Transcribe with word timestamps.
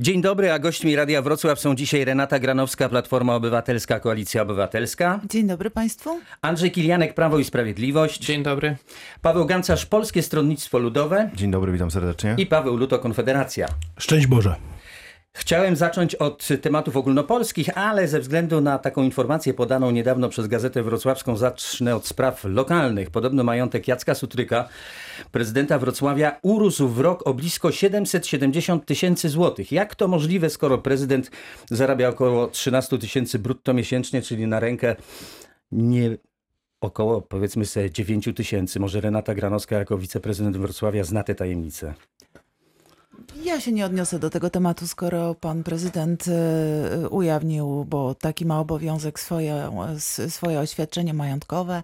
Dzień 0.00 0.22
dobry, 0.22 0.52
a 0.52 0.58
gośćmi 0.58 0.96
Radia 0.96 1.22
Wrocław 1.22 1.60
są 1.60 1.74
dzisiaj 1.74 2.04
Renata 2.04 2.38
Granowska, 2.38 2.88
Platforma 2.88 3.34
Obywatelska, 3.34 4.00
Koalicja 4.00 4.42
Obywatelska, 4.42 5.20
Dzień 5.30 5.46
dobry 5.46 5.70
Państwu. 5.70 6.20
Andrzej 6.42 6.70
Kilianek, 6.70 7.14
Prawo 7.14 7.38
i 7.38 7.44
Sprawiedliwość, 7.44 8.18
Dzień 8.18 8.42
dobry. 8.42 8.76
Paweł 9.22 9.46
Gancarz, 9.46 9.86
Polskie 9.86 10.22
Stronnictwo 10.22 10.78
Ludowe 10.78 11.30
Dzień 11.34 11.50
dobry, 11.50 11.72
witam 11.72 11.90
serdecznie. 11.90 12.34
i 12.38 12.46
Paweł 12.46 12.76
Luto, 12.76 12.98
Konfederacja. 12.98 13.66
Szczęść 13.98 14.26
Boże. 14.26 14.54
Chciałem 15.38 15.76
zacząć 15.76 16.14
od 16.14 16.48
tematów 16.62 16.96
ogólnopolskich, 16.96 17.78
ale 17.78 18.08
ze 18.08 18.20
względu 18.20 18.60
na 18.60 18.78
taką 18.78 19.02
informację 19.02 19.54
podaną 19.54 19.90
niedawno 19.90 20.28
przez 20.28 20.46
Gazetę 20.46 20.82
Wrocławską 20.82 21.36
zacznę 21.36 21.96
od 21.96 22.06
spraw 22.06 22.44
lokalnych. 22.44 23.10
Podobno 23.10 23.44
majątek 23.44 23.88
Jacka 23.88 24.14
Sutryka, 24.14 24.68
prezydenta 25.32 25.78
Wrocławia, 25.78 26.38
urósł 26.42 26.88
w 26.88 27.00
rok 27.00 27.26
o 27.26 27.34
blisko 27.34 27.72
770 27.72 28.86
tysięcy 28.86 29.28
złotych. 29.28 29.72
Jak 29.72 29.94
to 29.94 30.08
możliwe, 30.08 30.50
skoro 30.50 30.78
prezydent 30.78 31.30
zarabia 31.70 32.08
około 32.08 32.46
13 32.46 32.98
tysięcy 32.98 33.38
brutto 33.38 33.74
miesięcznie, 33.74 34.22
czyli 34.22 34.46
na 34.46 34.60
rękę 34.60 34.96
nie 35.72 36.16
około 36.80 37.20
powiedzmy 37.22 37.66
sobie 37.66 37.90
9 37.90 38.28
tysięcy. 38.36 38.80
Może 38.80 39.00
Renata 39.00 39.34
Granowska 39.34 39.78
jako 39.78 39.98
wiceprezydent 39.98 40.56
Wrocławia 40.56 41.04
zna 41.04 41.22
te 41.22 41.34
tajemnice. 41.34 41.94
Ja 43.48 43.60
się 43.60 43.72
nie 43.72 43.86
odniosę 43.86 44.18
do 44.18 44.30
tego 44.30 44.50
tematu, 44.50 44.86
skoro 44.86 45.34
pan 45.34 45.62
prezydent 45.64 46.24
e, 46.28 47.08
ujawnił, 47.08 47.84
bo 47.84 48.14
taki 48.14 48.46
ma 48.46 48.60
obowiązek 48.60 49.20
swoje, 49.20 49.70
s- 49.96 50.34
swoje 50.34 50.60
oświadczenie 50.60 51.14
majątkowe, 51.14 51.82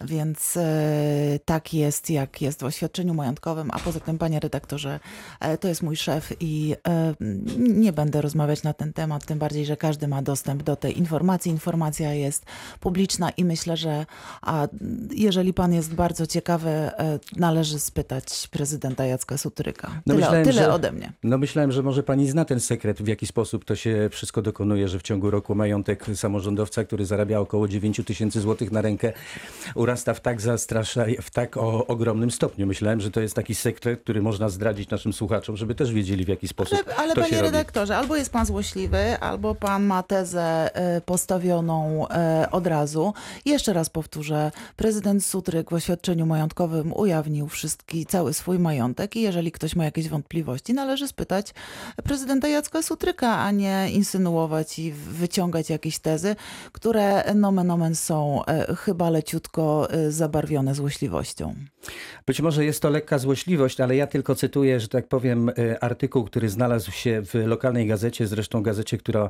więc 0.00 0.56
e, 0.56 1.38
tak 1.44 1.74
jest, 1.74 2.10
jak 2.10 2.42
jest 2.42 2.60
w 2.60 2.64
oświadczeniu 2.64 3.14
majątkowym, 3.14 3.70
a 3.72 3.78
poza 3.78 4.00
tym, 4.00 4.18
panie 4.18 4.40
redaktorze, 4.40 5.00
e, 5.40 5.58
to 5.58 5.68
jest 5.68 5.82
mój 5.82 5.96
szef 5.96 6.32
i 6.40 6.74
e, 6.88 7.14
nie 7.58 7.92
będę 7.92 8.20
rozmawiać 8.22 8.62
na 8.62 8.72
ten 8.72 8.92
temat, 8.92 9.26
tym 9.26 9.38
bardziej, 9.38 9.66
że 9.66 9.76
każdy 9.76 10.08
ma 10.08 10.22
dostęp 10.22 10.62
do 10.62 10.76
tej 10.76 10.98
informacji. 10.98 11.50
Informacja 11.52 12.12
jest 12.14 12.44
publiczna 12.80 13.30
i 13.30 13.44
myślę, 13.44 13.76
że 13.76 14.06
a, 14.42 14.68
jeżeli 15.10 15.54
pan 15.54 15.72
jest 15.72 15.94
bardzo 15.94 16.26
ciekawy, 16.26 16.90
należy 17.36 17.78
spytać 17.78 18.48
prezydenta 18.50 19.06
Jacka 19.06 19.38
Sutryka. 19.38 19.88
No 20.06 20.14
Tyle, 20.14 20.16
myślałem, 20.16 20.44
tyle 20.44 20.62
że- 20.62 20.72
ode 20.72 20.92
mnie. 20.92 21.12
No 21.22 21.38
myślałem, 21.38 21.72
że 21.72 21.82
może 21.82 22.02
pani 22.02 22.30
zna 22.30 22.44
ten 22.44 22.60
sekret, 22.60 23.02
w 23.02 23.06
jaki 23.08 23.26
sposób 23.26 23.64
to 23.64 23.76
się 23.76 24.08
wszystko 24.10 24.42
dokonuje, 24.42 24.88
że 24.88 24.98
w 24.98 25.02
ciągu 25.02 25.30
roku 25.30 25.54
majątek 25.54 26.06
samorządowca, 26.14 26.84
który 26.84 27.06
zarabia 27.06 27.40
około 27.40 27.68
9 27.68 28.00
tysięcy 28.06 28.40
złotych 28.40 28.72
na 28.72 28.82
rękę, 28.82 29.12
urasta 29.84 30.14
w 30.14 30.20
tak 30.20 30.40
zastrasza, 30.40 31.04
w 31.22 31.30
tak 31.30 31.56
o, 31.56 31.86
ogromnym 31.86 32.30
stopniu. 32.30 32.66
Myślałem, 32.66 33.00
że 33.00 33.10
to 33.10 33.20
jest 33.20 33.34
taki 33.34 33.54
sekret, 33.54 34.00
który 34.00 34.22
można 34.22 34.48
zdradzić 34.48 34.90
naszym 34.90 35.12
słuchaczom, 35.12 35.56
żeby 35.56 35.74
też 35.74 35.92
wiedzieli 35.92 36.24
w 36.24 36.28
jaki 36.28 36.48
sposób 36.48 36.78
Ale, 36.86 36.96
ale 36.96 37.14
to 37.14 37.22
się 37.22 37.30
panie 37.30 37.42
robi. 37.42 37.52
redaktorze, 37.52 37.96
albo 37.96 38.16
jest 38.16 38.32
pan 38.32 38.46
złośliwy, 38.46 39.18
albo 39.18 39.54
pan 39.54 39.84
ma 39.84 40.02
tezę 40.02 40.70
e, 40.74 41.00
postawioną 41.00 42.08
e, 42.08 42.48
od 42.50 42.66
razu. 42.66 43.14
Jeszcze 43.44 43.72
raz 43.72 43.90
powtórzę, 43.90 44.50
prezydent 44.76 45.24
Sutryk 45.24 45.70
w 45.70 45.74
oświadczeniu 45.74 46.26
majątkowym 46.26 46.92
ujawnił 46.92 47.48
wszystki, 47.48 48.06
cały 48.06 48.34
swój 48.34 48.58
majątek 48.58 49.16
i 49.16 49.20
jeżeli 49.20 49.52
ktoś 49.52 49.76
ma 49.76 49.84
jakieś 49.84 50.08
wątpliwości, 50.08 50.74
należy 50.74 51.08
spytać 51.08 51.54
prezydenta 52.04 52.48
Jacka 52.48 52.82
Sutryka, 52.82 53.38
a 53.38 53.50
nie 53.50 53.90
insynuować 53.90 54.78
i 54.78 54.92
wyciągać 54.92 55.70
jakieś 55.70 55.98
tezy, 55.98 56.36
które 56.72 57.34
nomen 57.34 57.70
omen 57.70 57.94
są 57.94 58.44
e, 58.44 58.74
chyba 58.76 59.10
leciutko 59.10 59.73
e, 59.82 60.10
zabarwione 60.12 60.74
złośliwością. 60.74 61.54
Być 62.26 62.40
może 62.40 62.64
jest 62.64 62.82
to 62.82 62.90
lekka 62.90 63.18
złośliwość, 63.18 63.80
ale 63.80 63.96
ja 63.96 64.06
tylko 64.06 64.34
cytuję, 64.34 64.80
że 64.80 64.88
tak 64.88 65.08
powiem, 65.08 65.48
e, 65.48 65.84
artykuł, 65.84 66.24
który 66.24 66.48
znalazł 66.48 66.90
się 66.90 67.22
w 67.22 67.34
lokalnej 67.34 67.86
gazecie, 67.86 68.26
zresztą 68.26 68.62
gazecie, 68.62 68.98
która 68.98 69.28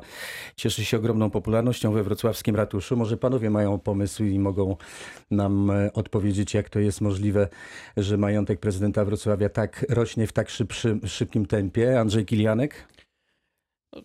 cieszy 0.55 0.85
się 0.85 0.97
ogromną 0.97 1.29
popularnością 1.29 1.91
we 1.91 2.03
wrocławskim 2.03 2.55
ratuszu. 2.55 2.97
Może 2.97 3.17
panowie 3.17 3.49
mają 3.49 3.79
pomysł 3.79 4.23
i 4.23 4.39
mogą 4.39 4.75
nam 5.31 5.71
e, 5.71 5.93
odpowiedzieć, 5.93 6.53
jak 6.53 6.69
to 6.69 6.79
jest 6.79 7.01
możliwe, 7.01 7.47
że 7.97 8.17
majątek 8.17 8.59
prezydenta 8.59 9.05
Wrocławia 9.05 9.49
tak 9.49 9.85
rośnie 9.89 10.27
w 10.27 10.33
tak 10.33 10.49
szybkim 11.05 11.45
tempie. 11.45 11.99
Andrzej 11.99 12.25
Kilianek? 12.25 12.94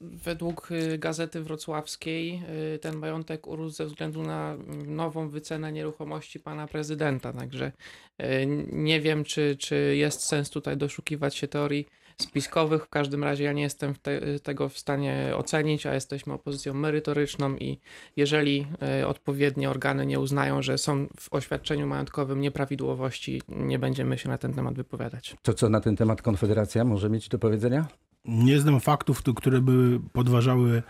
Według 0.00 0.70
y, 0.70 0.98
Gazety 0.98 1.42
Wrocławskiej 1.42 2.42
y, 2.74 2.78
ten 2.78 2.96
majątek 2.96 3.46
urósł 3.46 3.76
ze 3.76 3.86
względu 3.86 4.22
na 4.22 4.52
mm, 4.52 4.96
nową 4.96 5.28
wycenę 5.28 5.72
nieruchomości 5.72 6.40
pana 6.40 6.66
prezydenta. 6.66 7.32
Także 7.32 7.72
y, 8.20 8.24
nie 8.72 9.00
wiem, 9.00 9.24
czy, 9.24 9.56
czy 9.56 9.96
jest 9.96 10.20
sens 10.20 10.50
tutaj 10.50 10.76
doszukiwać 10.76 11.36
się 11.36 11.48
teorii 11.48 11.86
spiskowych. 12.18 12.84
W 12.84 12.88
każdym 12.88 13.24
razie 13.24 13.44
ja 13.44 13.52
nie 13.52 13.62
jestem 13.62 13.94
te, 13.94 14.38
tego 14.38 14.68
w 14.68 14.78
stanie 14.78 15.32
ocenić, 15.36 15.86
a 15.86 15.94
jesteśmy 15.94 16.32
opozycją 16.32 16.74
merytoryczną 16.74 17.56
i 17.56 17.78
jeżeli 18.16 18.66
odpowiednie 19.06 19.70
organy 19.70 20.06
nie 20.06 20.20
uznają, 20.20 20.62
że 20.62 20.78
są 20.78 21.06
w 21.20 21.32
oświadczeniu 21.32 21.86
majątkowym 21.86 22.40
nieprawidłowości, 22.40 23.42
nie 23.48 23.78
będziemy 23.78 24.18
się 24.18 24.28
na 24.28 24.38
ten 24.38 24.54
temat 24.54 24.74
wypowiadać. 24.74 25.36
To 25.42 25.54
co 25.54 25.68
na 25.68 25.80
ten 25.80 25.96
temat 25.96 26.22
Konfederacja 26.22 26.84
może 26.84 27.10
mieć 27.10 27.28
do 27.28 27.38
powiedzenia? 27.38 27.86
Nie 28.24 28.60
znam 28.60 28.80
faktów, 28.80 29.22
tu- 29.22 29.34
które 29.34 29.60
by 29.60 30.00
podważały 30.12 30.82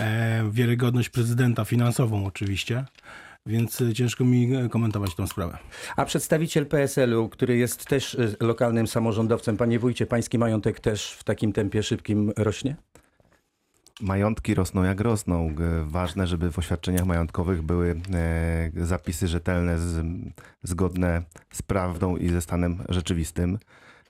e, 0.00 0.50
wiarygodność 0.50 1.08
prezydenta 1.08 1.64
finansową 1.64 2.26
oczywiście, 2.26 2.84
więc 3.46 3.80
e, 3.80 3.94
ciężko 3.94 4.24
mi 4.24 4.54
e, 4.54 4.68
komentować 4.68 5.14
tę 5.14 5.26
sprawę. 5.26 5.58
A 5.96 6.04
przedstawiciel 6.04 6.66
PSL-u, 6.66 7.28
który 7.28 7.56
jest 7.56 7.84
też 7.84 8.16
lokalnym 8.40 8.86
samorządowcem, 8.86 9.56
panie 9.56 9.78
wójcie, 9.78 10.06
pański 10.06 10.38
majątek 10.38 10.80
też 10.80 11.12
w 11.12 11.24
takim 11.24 11.52
tempie 11.52 11.82
szybkim 11.82 12.32
rośnie? 12.36 12.76
Majątki 14.00 14.54
rosną 14.54 14.82
jak 14.82 15.00
rosną. 15.00 15.54
Ważne, 15.84 16.26
żeby 16.26 16.52
w 16.52 16.58
oświadczeniach 16.58 17.06
majątkowych 17.06 17.62
były 17.62 18.00
zapisy 18.76 19.28
rzetelne, 19.28 19.76
zgodne 20.62 21.22
z 21.52 21.62
prawdą 21.62 22.16
i 22.16 22.28
ze 22.28 22.40
stanem 22.40 22.82
rzeczywistym. 22.88 23.58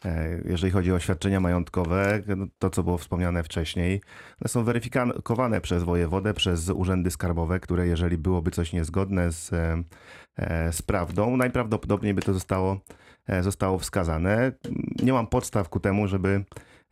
E, 0.06 0.41
jeżeli 0.44 0.72
chodzi 0.72 0.93
o 0.93 0.94
oświadczenia 0.94 1.41
majątkowe, 1.41 2.22
no, 2.37 2.47
to 2.59 2.71
co 2.71 2.83
było 2.83 2.99
wspomniane 2.99 3.43
wcześniej, 3.43 4.00
one 4.43 4.49
są 4.49 4.65
weryfikowane 4.65 5.61
przez 5.61 5.83
wojewodę, 5.83 6.34
przez 6.34 6.71
urzędy 6.71 7.11
skarbowe, 7.11 7.61
które 7.61 7.87
jeżeli 7.87 8.19
byłoby 8.19 8.50
coś 8.50 8.72
niezgodne 8.72 9.33
z, 9.33 9.53
e, 9.53 9.83
e, 10.37 10.72
z 10.72 10.83
prawdą, 10.83 11.37
najprawdopodobniej 11.37 12.15
by 12.15 12.22
to 12.22 12.34
zostało, 12.34 12.81
zostało 13.41 13.78
wskazane. 13.78 14.53
Nie 15.03 15.12
mam 15.12 15.27
podstaw 15.27 15.69
ku 15.69 15.81
temu, 15.81 16.09
żeby 16.09 16.45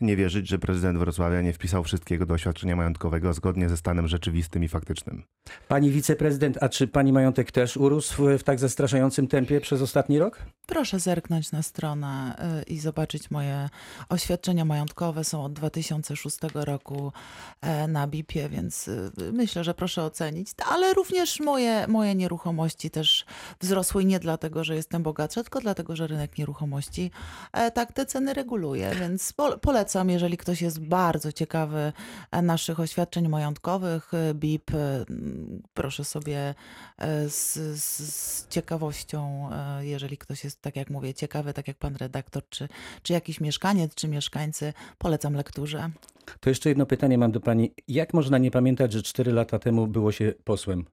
nie 0.04 0.16
wierzyć, 0.16 0.48
że 0.48 0.58
prezydent 0.58 0.98
Wrocławia 0.98 1.42
nie 1.42 1.52
wpisał 1.52 1.84
wszystkiego 1.84 2.26
do 2.26 2.34
oświadczenia 2.34 2.76
majątkowego 2.76 3.32
zgodnie 3.32 3.68
ze 3.68 3.76
stanem 3.76 4.08
rzeczywistym 4.08 4.64
i 4.64 4.68
faktycznym. 4.68 5.22
Pani 5.68 5.90
wiceprezydent, 5.90 6.58
a 6.60 6.68
czy 6.68 6.88
pani 6.88 7.12
majątek 7.12 7.52
też 7.52 7.76
urósł 7.76 8.38
w, 8.38 8.42
tak 8.42 8.58
zastraszającym 8.58 9.28
tempie 9.28 9.60
przez 9.60 9.82
ostatni 9.82 10.18
rok? 10.18 10.38
Proszę 10.66 11.00
zerknąć 11.00 11.52
na 11.52 11.62
stronę 11.62 12.36
y, 12.60 12.62
i 12.62 12.78
zobaczyć 12.78 13.30
moje 13.30 13.68
oświadczenia 14.08 14.64
majątkowe. 14.64 15.24
Są 15.24 15.44
od 15.44 15.52
2006 15.52 16.38
roku 16.54 17.12
e, 17.60 17.88
na 17.88 18.06
BIP-ie, 18.06 18.48
więc 18.48 18.88
y, 18.88 19.10
myślę, 19.32 19.64
że 19.64 19.74
proszę 19.74 20.02
ocenić. 20.02 20.48
Ale 20.70 20.94
również 20.94 21.40
moje, 21.40 21.86
moje 21.88 22.14
nieruchomości 22.14 22.90
też 22.90 23.24
wzrosły 23.60 24.04
nie 24.04 24.20
dlatego, 24.20 24.64
że 24.64 24.74
jestem 24.74 25.02
bogatsza, 25.02 25.42
tylko 25.42 25.60
dlatego, 25.60 25.96
że 25.96 26.06
rynek 26.06 26.38
nieruchomości 26.38 27.10
e, 27.52 27.70
tak 27.70 27.92
te 27.92 28.06
ceny 28.06 28.34
reguluje. 28.34 28.90
Więc 29.00 29.32
po, 29.32 29.58
polecam, 29.94 30.10
jeżeli 30.10 30.36
ktoś 30.36 30.62
jest 30.62 30.80
bardzo 30.80 31.32
ciekawy 31.32 31.92
e, 32.30 32.42
naszych 32.42 32.80
oświadczeń 32.80 33.28
majątkowych, 33.28 34.14
e, 34.14 34.34
BIP, 34.34 34.74
e, 34.74 35.04
proszę 35.74 36.04
sobie 36.04 36.54
z, 37.28 37.54
z, 37.80 38.14
z 38.14 38.48
ciekawością, 38.48 39.50
jeżeli 39.80 40.18
ktoś 40.18 40.44
jest, 40.44 40.60
tak 40.60 40.76
jak 40.76 40.90
mówię, 40.90 41.14
ciekawy, 41.14 41.52
tak 41.52 41.68
jak 41.68 41.76
pan 41.76 41.96
redaktor, 41.96 42.42
czy, 42.48 42.68
czy 43.02 43.12
jakiś 43.12 43.40
mieszkaniec, 43.40 43.94
czy 43.94 44.08
mieszkańcy, 44.08 44.72
polecam 44.98 45.34
lekturze. 45.34 45.90
To 46.40 46.50
jeszcze 46.50 46.68
jedno 46.68 46.86
pytanie 46.86 47.18
mam 47.18 47.32
do 47.32 47.40
pani. 47.40 47.74
Jak 47.88 48.14
można 48.14 48.38
nie 48.38 48.50
pamiętać, 48.50 48.92
że 48.92 49.02
4 49.02 49.32
lata 49.32 49.58
temu 49.58 49.86
było 49.86 50.12
się 50.12 50.34
posłem? 50.44 50.84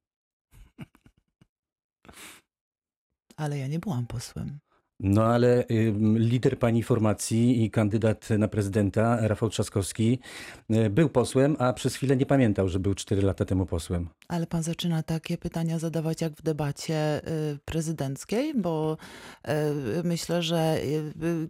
Ale 3.38 3.58
ja 3.58 3.68
nie 3.68 3.80
byłam 3.80 4.08
posłem. 4.08 4.60
No 5.04 5.24
ale 5.24 5.66
ym, 5.72 6.18
lider 6.18 6.60
pani 6.60 6.84
formacji 6.84 7.64
i 7.64 7.72
kandydat 7.72 8.30
na 8.30 8.48
prezydenta, 8.48 9.28
Rafał 9.28 9.50
Trzaskowski, 9.50 10.20
y, 10.72 10.90
był 10.90 11.10
posłem, 11.10 11.56
a 11.60 11.74
przez 11.74 11.96
chwilę 11.96 12.18
nie 12.18 12.26
pamiętał, 12.26 12.70
że 12.70 12.80
był 12.80 12.96
4 12.96 13.22
lata 13.22 13.46
temu 13.46 13.66
posłem. 13.66 14.10
Ale 14.28 14.48
pan 14.48 14.64
zaczyna 14.64 15.04
takie 15.04 15.38
pytania 15.38 15.80
zadawać 15.80 16.22
jak 16.22 16.34
w 16.34 16.42
debacie 16.42 17.22
y, 17.28 17.60
prezydenckiej, 17.66 18.54
bo 18.54 18.98
y, 19.48 19.52
myślę, 20.04 20.44
że 20.44 20.78
y, 20.84 21.14
y, 21.24 21.50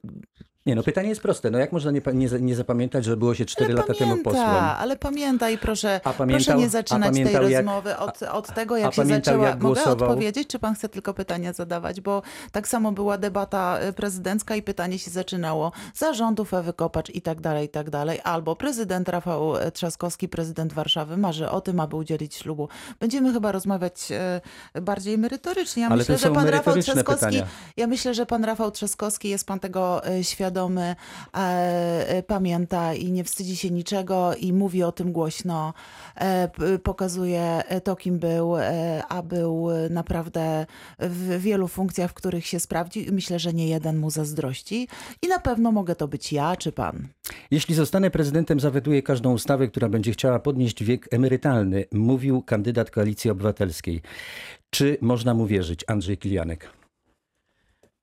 Nie, 0.65 0.75
no 0.75 0.83
pytanie 0.83 1.09
jest 1.09 1.21
proste. 1.21 1.51
No 1.51 1.59
jak 1.59 1.71
można 1.71 1.91
nie, 1.91 2.01
nie, 2.13 2.27
nie 2.39 2.55
zapamiętać, 2.55 3.05
że 3.05 3.17
było 3.17 3.35
się 3.35 3.45
4 3.45 3.65
ale 3.65 3.75
lata 3.75 3.93
temu 3.93 4.09
pamięta, 4.11 4.29
posłem? 4.29 4.63
ale 4.79 4.97
pamiętaj, 4.97 5.57
proszę, 5.57 6.01
A 6.03 6.13
proszę 6.13 6.55
nie 6.55 6.69
zaczynać 6.69 7.15
tej 7.15 7.33
jak- 7.33 7.41
rozmowy 7.41 7.97
od, 7.97 8.23
od 8.23 8.53
tego, 8.53 8.77
jak 8.77 8.93
się 8.93 9.05
zaczęła. 9.05 9.47
jak 9.47 9.59
Mogę 9.59 9.83
odpowiedzieć, 9.83 10.47
czy 10.47 10.59
pan 10.59 10.75
chce 10.75 10.89
tylko 10.89 11.13
pytania 11.13 11.53
zadawać? 11.53 12.01
Bo 12.01 12.21
tak 12.51 12.67
samo 12.67 12.91
była 12.91 13.17
debata 13.17 13.79
y, 13.89 13.93
prezydencka 13.93 14.55
i 14.55 14.61
pytanie 14.61 14.99
się 14.99 15.11
zaczynało 15.11 15.71
zarządów 15.95 16.53
Ewy 16.53 16.73
Kopacz 16.73 17.09
i 17.09 17.21
tak 17.21 17.41
dalej, 17.41 17.65
i 17.65 17.69
tak 17.69 17.89
dalej. 17.89 18.19
Albo 18.23 18.55
prezydent 18.55 19.09
Rafał 19.09 19.57
e, 19.57 19.71
Trzaskowski, 19.71 20.27
prezydent 20.29 20.73
Warszawy, 20.73 21.17
marzy 21.17 21.49
o 21.49 21.61
tym, 21.61 21.79
aby 21.79 21.95
udzielić 21.95 22.35
ślubu. 22.35 22.69
Będziemy 22.99 23.33
chyba 23.33 23.51
rozmawiać 23.51 24.11
e, 24.11 24.41
bardziej 24.81 25.17
merytorycznie. 25.17 25.81
Ja 25.83 25.89
Ale 25.89 25.97
myślę, 25.97 26.17
że 26.17 26.31
pan 26.31 26.47
Rafał 26.47 26.73
Trzaskowski 26.77 27.25
pytania. 27.25 27.47
ja 27.77 27.87
myślę, 27.87 28.13
że 28.13 28.25
pan 28.25 28.43
Rafał 28.43 28.71
Trzaskowski 28.71 29.29
jest 29.29 29.47
pan 29.47 29.59
tego 29.59 30.05
e, 30.05 30.23
świadomy, 30.51 30.95
e, 31.33 31.37
e, 32.07 32.23
pamięta 32.23 32.93
i 32.93 33.11
nie 33.11 33.23
wstydzi 33.23 33.55
się 33.55 33.69
niczego 33.69 34.35
i 34.35 34.53
mówi 34.53 34.83
o 34.83 34.91
tym 34.91 35.11
głośno, 35.11 35.73
e, 36.15 36.49
pokazuje 36.83 37.63
to, 37.83 37.95
kim 37.95 38.19
był, 38.19 38.55
a 39.09 39.23
był 39.23 39.67
naprawdę 39.89 40.65
w 40.99 41.39
wielu 41.39 41.67
funkcjach, 41.67 42.11
w 42.11 42.13
których 42.13 42.45
się 42.45 42.59
sprawdził 42.59 43.03
i 43.03 43.11
myślę, 43.11 43.39
że 43.39 43.53
nie 43.53 43.67
jeden 43.67 43.97
mu 43.97 44.09
zazdrości. 44.09 44.87
I 45.21 45.27
na 45.27 45.39
pewno 45.39 45.71
mogę 45.71 45.95
to 45.95 46.07
być 46.07 46.33
ja 46.33 46.55
czy 46.55 46.71
pan. 46.71 47.07
Jeśli 47.51 47.75
zostanę 47.75 48.11
prezydentem, 48.11 48.59
zawetuję 48.59 49.03
każdą 49.03 49.33
ustawę, 49.33 49.67
która 49.67 49.89
będzie 49.89 50.11
chciała 50.11 50.39
podnieść 50.39 50.83
wiek 50.83 51.07
emerytalny, 51.13 51.85
mówił 51.91 52.41
kandydat 52.41 52.91
Koalicji 52.91 53.31
Obywatelskiej. 53.31 54.01
Czy 54.69 54.97
można 55.01 55.33
mu 55.33 55.45
wierzyć? 55.45 55.83
Andrzej 55.87 56.17
Kilianek. 56.17 56.80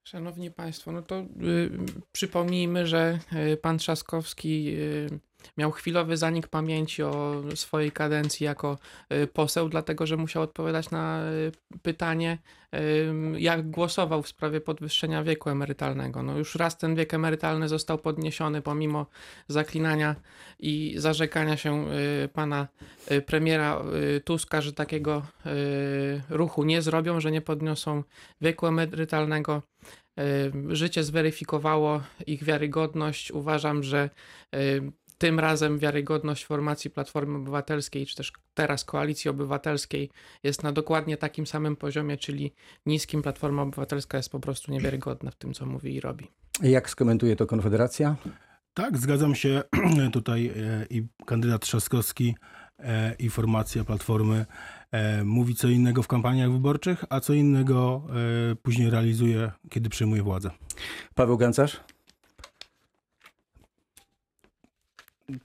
Szanowni 0.09 0.51
Państwo, 0.51 0.93
no 0.93 1.03
to 1.03 1.21
y, 1.21 1.71
przypomnijmy, 2.13 2.87
że 2.87 3.19
y, 3.53 3.57
pan 3.57 3.79
Trzaskowski 3.79 4.69
y, 4.69 5.21
miał 5.57 5.71
chwilowy 5.71 6.17
zanik 6.17 6.49
pamięci 6.49 7.03
o 7.03 7.43
swojej 7.55 7.93
kadencji 7.93 8.45
jako 8.45 8.79
y, 9.13 9.27
poseł, 9.27 9.69
dlatego 9.69 10.07
że 10.07 10.17
musiał 10.17 10.43
odpowiadać 10.43 10.91
na 10.91 11.23
y, 11.33 11.53
pytanie, 11.83 12.39
jak 13.39 13.71
głosował 13.71 14.23
w 14.23 14.29
sprawie 14.29 14.61
podwyższenia 14.61 15.23
wieku 15.23 15.51
emerytalnego. 15.51 16.23
No 16.23 16.39
już 16.39 16.55
raz 16.55 16.79
ten 16.79 16.95
wiek 16.95 17.15
emerytalny 17.15 17.69
został 17.69 17.99
podniesiony 17.99 18.63
pomimo 18.63 19.07
zaklinania 19.49 20.17
i 20.59 20.95
zarzekania 20.97 21.57
się 21.57 21.87
y, 22.25 22.29
pana 22.29 22.69
premiera 23.27 23.83
Tuska, 24.25 24.61
że 24.61 24.73
takiego 24.73 25.23
ruchu 26.29 26.65
nie 26.65 26.83
zrobią, 26.83 27.21
że 27.21 27.31
nie 27.31 27.41
podniosą 27.41 28.03
wieku 28.41 28.67
emerytalnego. 28.67 29.63
Życie 30.69 31.05
zweryfikowało 31.05 32.01
ich 32.27 32.45
wiarygodność. 32.45 33.33
Uważam, 33.33 33.83
że 33.83 34.11
tym 35.19 35.41
razem 35.41 35.79
wiarygodność 35.79 36.45
formacji 36.45 36.91
Platformy 36.91 37.39
Obywatelskiej, 37.39 38.07
czy 38.07 38.17
też 38.17 38.33
teraz 38.55 38.85
Koalicji 38.85 39.31
Obywatelskiej 39.31 40.11
jest 40.43 40.63
na 40.63 40.73
dokładnie 40.73 41.17
takim 41.17 41.47
samym 41.47 41.77
poziomie, 41.77 42.17
czyli 42.17 42.55
niskim. 42.87 43.23
Platforma 43.23 43.63
Obywatelska 43.63 44.17
jest 44.17 44.31
po 44.31 44.41
prostu 44.41 44.73
niewiarygodna 44.73 45.31
w 45.31 45.37
tym, 45.37 45.55
co 45.55 45.67
mówi 45.67 45.95
i 45.95 46.01
robi. 46.01 46.27
Jak 46.63 46.91
skomentuje 46.91 47.37
to 47.37 47.47
Konfederacja? 47.47 48.17
Tak, 48.75 48.99
zgadzam 48.99 49.35
się. 49.35 49.63
Tutaj 50.13 50.47
e, 50.47 50.87
i 50.91 51.07
kandydat 51.27 51.63
Trzaskowski, 51.63 52.35
e, 52.79 53.15
i 53.19 53.31
formacja 53.31 53.85
Platformy 53.85 54.47
e, 54.91 55.25
mówi 55.25 55.55
co 55.55 55.69
innego 55.69 56.03
w 56.03 56.09
kampaniach 56.09 56.53
wyborczych, 56.53 57.05
a 57.11 57.21
co 57.21 57.33
innego 57.33 58.07
później 58.63 58.91
realizuje, 58.91 59.51
kiedy 59.71 59.89
przejmuje 59.89 60.23
władzę. 60.23 60.51
Paweł 61.15 61.37
Gancarz? 61.37 61.81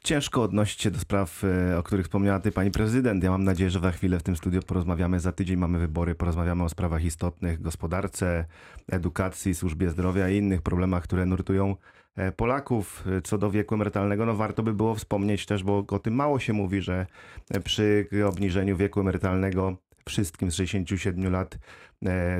Ciężko 0.03 0.41
odnosić 0.43 0.81
się 0.81 0.91
do 0.91 0.99
spraw, 0.99 1.43
e, 1.43 1.77
o 1.77 1.83
których 1.83 2.05
wspomniała 2.05 2.39
ty 2.39 2.51
pani 2.51 2.71
prezydent. 2.71 3.23
Ja 3.23 3.31
mam 3.31 3.43
nadzieję, 3.43 3.69
że 3.69 3.79
za 3.79 3.91
chwilę 3.91 4.19
w 4.19 4.23
tym 4.23 4.35
studiu 4.35 4.61
porozmawiamy. 4.61 5.19
Za 5.19 5.31
tydzień 5.31 5.57
mamy 5.57 5.79
wybory, 5.79 6.15
porozmawiamy 6.15 6.63
o 6.63 6.69
sprawach 6.69 7.03
istotnych, 7.03 7.61
gospodarce, 7.61 8.45
edukacji, 8.91 9.55
służbie 9.55 9.89
zdrowia 9.89 10.29
i 10.29 10.37
innych 10.37 10.61
problemach, 10.61 11.03
które 11.03 11.25
nurtują 11.25 11.75
e, 12.15 12.31
Polaków. 12.31 13.05
Co 13.23 13.37
do 13.37 13.51
wieku 13.51 13.75
emerytalnego, 13.75 14.25
no 14.25 14.35
warto 14.35 14.63
by 14.63 14.73
było 14.73 14.95
wspomnieć 14.95 15.45
też, 15.45 15.63
bo 15.63 15.85
o 15.87 15.99
tym 15.99 16.15
mało 16.15 16.39
się 16.39 16.53
mówi, 16.53 16.81
że 16.81 17.05
przy 17.63 18.07
obniżeniu 18.27 18.77
wieku 18.77 18.99
emerytalnego 18.99 19.77
wszystkim 20.05 20.51
z 20.51 20.55
67 20.55 21.31
lat 21.31 21.57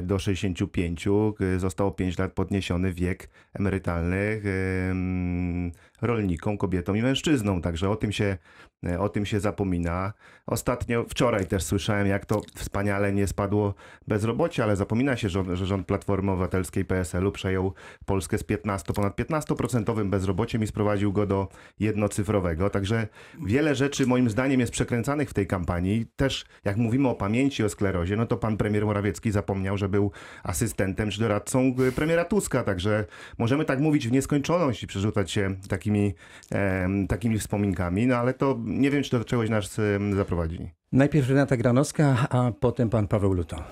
do 0.03 0.19
65 0.19 1.07
e, 1.07 1.59
zostało 1.59 1.91
5 1.91 2.17
lat 2.17 2.33
podniesiony 2.33 2.93
wiek 2.93 3.29
emerytalny 3.53 4.41
em, 4.89 5.71
rolnikom, 6.01 6.57
kobietom 6.57 6.97
i 6.97 7.01
mężczyznom. 7.01 7.61
Także 7.61 7.89
o 7.89 7.95
tym 7.95 8.11
się, 8.11 8.37
e, 8.85 8.99
o 8.99 9.09
tym 9.09 9.25
się 9.25 9.39
zapomina. 9.39 10.13
Ostatnio, 10.45 11.05
wczoraj 11.09 11.45
też 11.45 11.63
słyszałem, 11.63 12.07
jak 12.07 12.25
to 12.25 12.41
wspaniale 12.55 13.13
nie 13.13 13.27
spadło 13.27 13.73
bezrobocie, 14.07 14.63
ale 14.63 14.75
zapomina 14.75 15.17
się, 15.17 15.29
że, 15.29 15.55
że 15.55 15.65
rząd 15.65 15.87
Platformy 15.87 16.31
Obywatelskiej 16.31 16.85
PSL-u 16.85 17.31
przejął 17.31 17.73
Polskę 18.05 18.37
z 18.37 18.43
15, 18.43 18.93
ponad 18.93 19.17
15% 19.19 20.09
bezrobociem 20.09 20.63
i 20.63 20.67
sprowadził 20.67 21.13
go 21.13 21.25
do 21.25 21.47
jednocyfrowego. 21.79 22.69
Także 22.69 23.07
wiele 23.45 23.75
rzeczy 23.75 24.07
moim 24.07 24.29
zdaniem 24.29 24.59
jest 24.59 24.71
przekręcanych 24.71 25.29
w 25.29 25.33
tej 25.33 25.47
kampanii. 25.47 26.05
Też 26.15 26.45
jak 26.65 26.77
mówimy 26.77 27.09
o 27.09 27.15
pamięci, 27.15 27.63
o 27.63 27.69
sklerozie, 27.69 28.15
no 28.15 28.25
to 28.25 28.37
pan 28.37 28.57
premier 28.57 28.85
Morawiecki 28.85 29.31
zapomniał, 29.31 29.52
że 29.75 29.89
był 29.89 30.11
asystentem 30.43 31.09
czy 31.09 31.19
doradcą 31.19 31.75
premiera 31.95 32.25
Tuska. 32.25 32.63
Także 32.63 33.05
możemy 33.37 33.65
tak 33.65 33.79
mówić 33.79 34.07
w 34.07 34.11
nieskończoność 34.11 34.83
i 34.83 34.87
przerzucać 34.87 35.31
się 35.31 35.55
takimi, 35.69 36.13
em, 36.51 37.07
takimi 37.07 37.39
wspominkami, 37.39 38.07
no 38.07 38.15
ale 38.15 38.33
to 38.33 38.59
nie 38.65 38.91
wiem, 38.91 39.03
czy 39.03 39.17
do 39.19 39.25
czegoś 39.25 39.49
nas 39.49 39.77
zaprowadzi. 40.15 40.69
Najpierw 40.91 41.29
Renata 41.29 41.57
Granowska, 41.57 42.27
a 42.29 42.51
potem 42.59 42.89
pan 42.89 43.07
Paweł 43.07 43.33
Luto. 43.33 43.63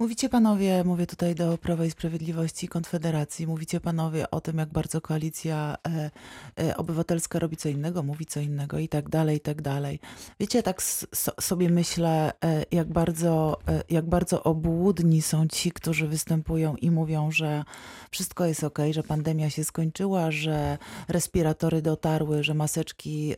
Mówicie 0.00 0.28
panowie, 0.28 0.84
mówię 0.84 1.06
tutaj 1.06 1.34
do 1.34 1.58
Prawa 1.58 1.84
i 1.84 1.90
Sprawiedliwości 1.90 2.66
i 2.66 2.68
Konfederacji, 2.68 3.46
mówicie 3.46 3.80
panowie 3.80 4.30
o 4.30 4.40
tym, 4.40 4.58
jak 4.58 4.68
bardzo 4.68 5.00
koalicja 5.00 5.76
e, 5.88 6.10
e, 6.64 6.76
obywatelska 6.76 7.38
robi 7.38 7.56
co 7.56 7.68
innego, 7.68 8.02
mówi 8.02 8.26
co 8.26 8.40
innego 8.40 8.78
i 8.78 8.88
tak 8.88 9.08
dalej, 9.08 9.36
i 9.36 9.40
tak 9.40 9.62
dalej. 9.62 10.00
Wiecie, 10.40 10.62
tak 10.62 10.82
so, 10.82 11.32
sobie 11.40 11.70
myślę, 11.70 12.32
e, 12.44 12.64
jak 12.70 12.92
bardzo, 12.92 13.58
e, 13.68 13.82
jak 13.90 14.06
bardzo 14.06 14.42
obłudni 14.42 15.22
są 15.22 15.48
ci, 15.48 15.72
którzy 15.72 16.08
występują 16.08 16.76
i 16.76 16.90
mówią, 16.90 17.30
że 17.30 17.64
wszystko 18.10 18.44
jest 18.46 18.64
ok, 18.64 18.78
że 18.90 19.02
pandemia 19.02 19.50
się 19.50 19.64
skończyła, 19.64 20.30
że 20.30 20.78
respiratory 21.08 21.82
dotarły, 21.82 22.44
że 22.44 22.54
maseczki 22.54 23.32
e, 23.32 23.36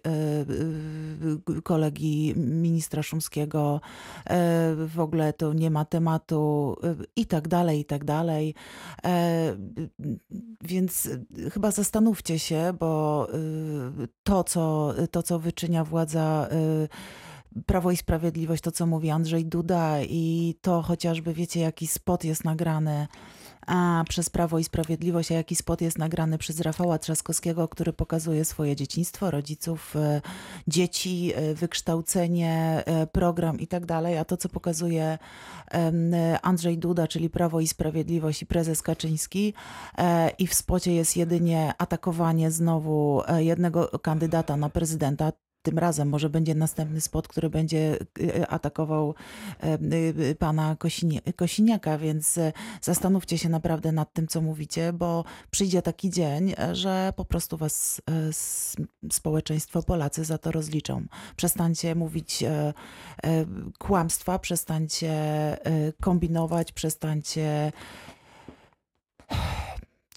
e, 1.56 1.62
kolegi 1.62 2.34
ministra 2.36 3.02
Szumskiego 3.02 3.80
w 4.86 4.94
ogóle 4.98 5.32
to 5.32 5.52
nie 5.52 5.70
ma 5.70 5.84
tematu 5.84 6.49
i 7.16 7.26
tak 7.26 7.48
dalej, 7.48 7.80
i 7.80 7.84
tak 7.84 8.04
dalej. 8.04 8.54
E, 9.04 9.56
Więc 10.60 11.08
chyba 11.52 11.70
zastanówcie 11.70 12.38
się, 12.38 12.72
bo 12.78 13.28
e, 13.32 13.36
to, 14.22 14.44
co, 14.44 14.94
to, 15.10 15.22
co 15.22 15.38
wyczynia 15.38 15.84
władza 15.84 16.48
e, 16.50 16.88
Prawo 17.66 17.90
i 17.90 17.96
Sprawiedliwość, 17.96 18.62
to 18.62 18.72
co 18.72 18.86
mówi 18.86 19.10
Andrzej 19.10 19.46
Duda 19.46 20.02
i 20.02 20.54
to 20.60 20.82
chociażby 20.82 21.34
wiecie, 21.34 21.60
jaki 21.60 21.86
spot 21.86 22.24
jest 22.24 22.44
nagrany 22.44 23.06
a, 23.70 24.04
przez 24.08 24.30
Prawo 24.30 24.58
i 24.58 24.64
Sprawiedliwość, 24.64 25.32
a 25.32 25.34
jaki 25.34 25.56
spot 25.56 25.80
jest 25.80 25.98
nagrany 25.98 26.38
przez 26.38 26.60
Rafała 26.60 26.98
Trzaskowskiego, 26.98 27.68
który 27.68 27.92
pokazuje 27.92 28.44
swoje 28.44 28.76
dzieciństwo, 28.76 29.30
rodziców, 29.30 29.96
e, 29.96 30.20
dzieci, 30.68 31.32
e, 31.34 31.54
wykształcenie, 31.54 32.82
e, 32.86 33.06
program 33.06 33.60
i 33.60 33.66
tak 33.66 33.86
dalej, 33.86 34.18
a 34.18 34.24
to, 34.24 34.36
co 34.36 34.48
pokazuje 34.48 35.18
Andrzej 36.42 36.78
Duda, 36.78 37.08
czyli 37.08 37.30
Prawo 37.30 37.60
i 37.60 37.66
Sprawiedliwość 37.66 38.42
i 38.42 38.46
prezes 38.46 38.82
Kaczyński 38.82 39.54
i 40.38 40.46
w 40.46 40.54
spocie 40.54 40.94
jest 40.94 41.16
jedynie 41.16 41.72
atakowanie 41.78 42.50
znowu 42.50 43.22
jednego 43.36 43.88
kandydata 43.98 44.56
na 44.56 44.68
prezydenta, 44.68 45.32
tym 45.62 45.78
razem 45.78 46.08
może 46.08 46.30
będzie 46.30 46.54
następny 46.54 47.00
spot, 47.00 47.28
który 47.28 47.50
będzie 47.50 47.98
e, 48.20 48.46
atakował 48.50 49.14
e, 49.62 49.78
e, 50.30 50.34
pana 50.34 50.76
Kosiniaka, 51.36 51.98
więc 51.98 52.38
e, 52.38 52.52
zastanówcie 52.82 53.38
się 53.38 53.48
naprawdę 53.48 53.92
nad 53.92 54.12
tym, 54.12 54.26
co 54.26 54.40
mówicie, 54.40 54.92
bo 54.92 55.24
przyjdzie 55.50 55.82
taki 55.82 56.10
dzień, 56.10 56.54
e, 56.58 56.74
że 56.74 57.12
po 57.16 57.24
prostu 57.24 57.56
was 57.56 58.02
e, 58.10 59.12
społeczeństwo 59.12 59.82
Polacy 59.82 60.24
za 60.24 60.38
to 60.38 60.52
rozliczą. 60.52 61.06
Przestańcie 61.36 61.94
mówić 61.94 62.44
kłamstwa, 63.78 64.38
przestańcie 64.38 65.12
kombinować, 66.00 66.72
przestańcie 66.72 67.72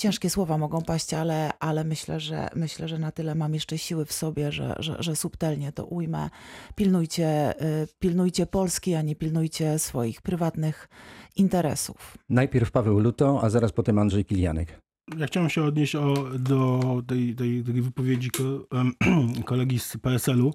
ciężkie 0.03 0.29
słowa 0.29 0.57
mogą 0.57 0.81
paść, 0.81 1.13
ale, 1.13 1.51
ale 1.59 1.83
myślę, 1.83 2.19
że 2.19 2.49
myślę, 2.55 2.87
że 2.87 2.99
na 2.99 3.11
tyle 3.11 3.35
mam 3.35 3.53
jeszcze 3.53 3.77
siły 3.77 4.05
w 4.05 4.13
sobie, 4.13 4.51
że, 4.51 4.75
że, 4.79 4.95
że 4.99 5.15
subtelnie 5.15 5.71
to 5.71 5.85
ujmę. 5.85 6.29
Pilnujcie, 6.75 7.61
y, 7.61 7.87
pilnujcie 7.99 8.45
Polski, 8.45 8.95
a 8.95 9.01
nie 9.01 9.15
pilnujcie 9.15 9.79
swoich 9.79 10.21
prywatnych 10.21 10.89
interesów. 11.35 12.17
Najpierw 12.29 12.71
Paweł 12.71 12.99
Luto, 12.99 13.39
a 13.43 13.49
zaraz 13.49 13.71
potem 13.71 13.99
Andrzej 13.99 14.25
Kilianek. 14.25 14.79
Ja 15.17 15.27
chciałem 15.27 15.49
się 15.49 15.63
odnieść 15.63 15.95
o, 15.95 16.13
do 16.39 16.81
tej, 17.07 17.35
tej, 17.35 17.63
tej 17.63 17.81
wypowiedzi 17.81 18.31
ko, 18.31 18.43
em, 18.71 18.93
kolegi 19.45 19.79
z 19.79 19.97
PSL-u, 19.97 20.53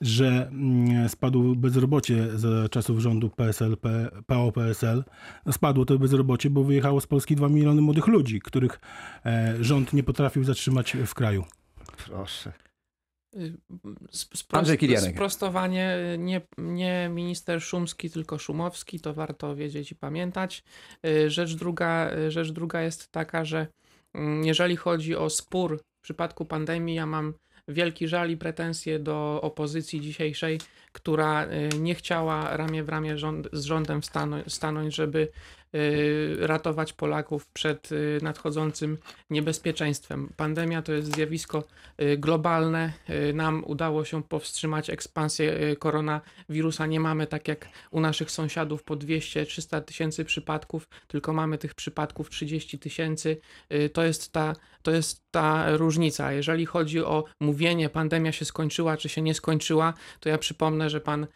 że 0.00 0.48
mm, 0.52 1.08
spadło 1.08 1.54
bezrobocie 1.54 2.38
za 2.38 2.68
czasów 2.68 2.98
rządu 2.98 3.30
PSL, 3.30 3.76
PO-PSL. 4.26 5.04
Spadło 5.50 5.84
to 5.84 5.98
bezrobocie, 5.98 6.50
bo 6.50 6.64
wyjechało 6.64 7.00
z 7.00 7.06
Polski 7.06 7.36
2 7.36 7.48
miliony 7.48 7.82
młodych 7.82 8.06
ludzi, 8.06 8.40
których 8.40 8.80
e, 9.26 9.54
rząd 9.60 9.92
nie 9.92 10.02
potrafił 10.02 10.44
zatrzymać 10.44 10.96
w 11.06 11.14
kraju. 11.14 11.44
Proszę. 12.06 12.52
Y, 13.36 13.56
Spro- 14.12 14.58
Andrzej 14.58 14.78
Kilianek. 14.78 15.14
Sprostowanie, 15.14 15.96
y, 16.14 16.18
nie, 16.18 16.40
nie 16.58 17.10
minister 17.12 17.62
Szumski, 17.62 18.10
tylko 18.10 18.38
Szumowski, 18.38 19.00
to 19.00 19.14
warto 19.14 19.56
wiedzieć 19.56 19.92
i 19.92 19.94
pamiętać. 19.94 20.64
Y, 21.06 21.30
Rzecz 21.30 21.54
druga, 21.54 22.10
rzecz 22.28 22.52
druga 22.52 22.82
jest 22.82 23.12
taka, 23.12 23.44
że 23.44 23.66
jeżeli 24.42 24.76
chodzi 24.76 25.16
o 25.16 25.30
spór 25.30 25.80
w 25.98 26.02
przypadku 26.02 26.44
pandemii, 26.44 26.94
ja 26.94 27.06
mam 27.06 27.34
wielki 27.68 28.08
żal 28.08 28.30
i 28.30 28.36
pretensje 28.36 28.98
do 28.98 29.40
opozycji 29.42 30.00
dzisiejszej, 30.00 30.60
która 30.96 31.46
y, 31.46 31.78
nie 31.78 31.94
chciała 31.94 32.56
ramię 32.56 32.84
w 32.84 32.88
ramię 32.88 33.18
rząd, 33.18 33.48
z 33.52 33.64
rządem 33.64 34.00
stanąć, 34.48 34.94
żeby 34.94 35.28
y, 35.74 36.36
ratować 36.40 36.92
Polaków 36.92 37.46
przed 37.46 37.92
y, 37.92 38.18
nadchodzącym 38.22 38.98
niebezpieczeństwem. 39.30 40.32
Pandemia 40.36 40.82
to 40.82 40.92
jest 40.92 41.14
zjawisko 41.14 41.64
globalne. 42.18 42.92
Nam 43.34 43.64
udało 43.66 44.04
się 44.04 44.22
powstrzymać 44.22 44.90
ekspansję 44.90 45.76
koronawirusa. 45.76 46.86
Nie 46.86 47.00
mamy 47.00 47.26
tak 47.26 47.48
jak 47.48 47.68
u 47.90 48.00
naszych 48.00 48.30
sąsiadów 48.30 48.82
po 48.82 48.96
200-300 48.96 49.82
tysięcy 49.82 50.24
przypadków, 50.24 50.88
tylko 51.08 51.32
mamy 51.32 51.58
tych 51.58 51.74
przypadków 51.74 52.30
30 52.30 52.78
tysięcy. 52.78 53.36
To 53.92 54.04
jest 54.04 54.32
ta 54.32 54.52
to 54.86 54.90
jest 54.90 55.22
ta 55.30 55.76
różnica. 55.76 56.32
Jeżeli 56.32 56.66
chodzi 56.66 57.00
o 57.00 57.24
mówienie, 57.40 57.88
pandemia 57.88 58.32
się 58.32 58.44
skończyła, 58.44 58.96
czy 58.96 59.08
się 59.08 59.22
nie 59.22 59.34
skończyła, 59.34 59.94
to 60.20 60.28
ja 60.28 60.38
przypomnę, 60.38 60.85
że 60.90 61.00
pan 61.00 61.26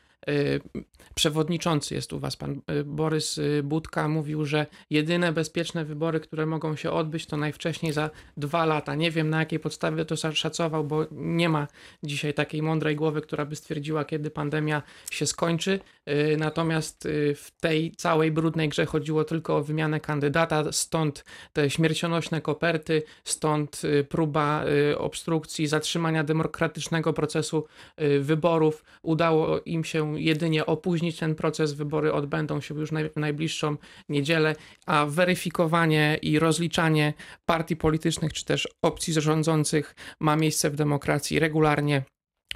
przewodniczący 1.15 1.95
jest 1.95 2.13
u 2.13 2.19
was, 2.19 2.37
pan 2.37 2.61
y, 2.71 2.85
Borys 2.85 3.39
y, 3.39 3.63
Budka, 3.65 4.09
mówił, 4.09 4.45
że 4.45 4.67
jedyne 4.91 5.33
bezpieczne 5.33 5.85
wybory, 5.85 6.21
które 6.21 6.47
mogą 6.47 6.77
się 6.77 6.91
odbyć, 6.91 7.27
to 7.27 7.37
najwcześniej 7.37 7.93
za 7.93 8.11
dwa 8.37 8.67
lata. 8.67 8.95
Nie 8.95 9.11
wiem 9.11 9.31
na 9.31 9.39
jakiej 9.39 9.61
podstawie 9.61 10.05
to 10.05 10.17
szacował, 10.17 10.85
bo 10.85 11.07
nie 11.11 11.49
ma 11.49 11.67
dzisiaj 12.03 12.35
takiej 12.35 12.63
mądrej 12.63 12.97
głowy, 12.97 13.21
która 13.21 13.45
by 13.45 13.57
stwierdziła, 13.57 14.05
kiedy 14.05 14.31
pandemia 14.31 14.83
się 15.11 15.27
skończy. 15.27 15.81
Y, 16.09 16.37
Natomiast 16.39 17.07
y, 17.07 17.35
w 17.35 17.51
tej 17.51 17.93
całej 17.93 18.31
brudnej 18.31 18.69
grze 18.69 18.87
chodziło 18.87 19.25
tylko 19.25 19.57
o 19.57 19.63
wymianę 19.63 20.01
kandydata, 20.01 20.73
stąd 20.73 21.25
te 21.53 21.71
śmiercionośne 21.71 22.41
koperty, 22.41 23.03
stąd 23.25 23.85
y, 23.85 24.05
próba 24.05 24.65
y, 24.91 24.99
obstrukcji, 24.99 25.67
zatrzymania 25.67 26.25
demokratycznego 26.25 27.13
procesu 27.13 27.67
y, 28.01 28.21
wyborów. 28.21 28.85
Udało 29.03 29.61
im 29.61 29.85
się 29.85 30.10
jedynie 30.17 30.67
opóźnić 30.67 31.19
ten 31.19 31.35
proces. 31.35 31.73
Wybory 31.73 32.13
odbędą 32.13 32.61
się 32.61 32.75
już 32.75 32.91
w 32.91 33.17
najbliższą 33.17 33.77
niedzielę, 34.09 34.57
a 34.87 35.07
weryfikowanie 35.07 36.19
i 36.23 36.39
rozliczanie 36.39 37.15
partii 37.47 37.77
politycznych 37.77 38.33
czy 38.33 38.45
też 38.45 38.69
opcji 38.83 39.13
rządzących 39.13 39.95
ma 40.21 40.37
miejsce 40.37 40.71
w 40.71 40.77
demokracji 40.77 41.39
regularnie. 41.39 42.03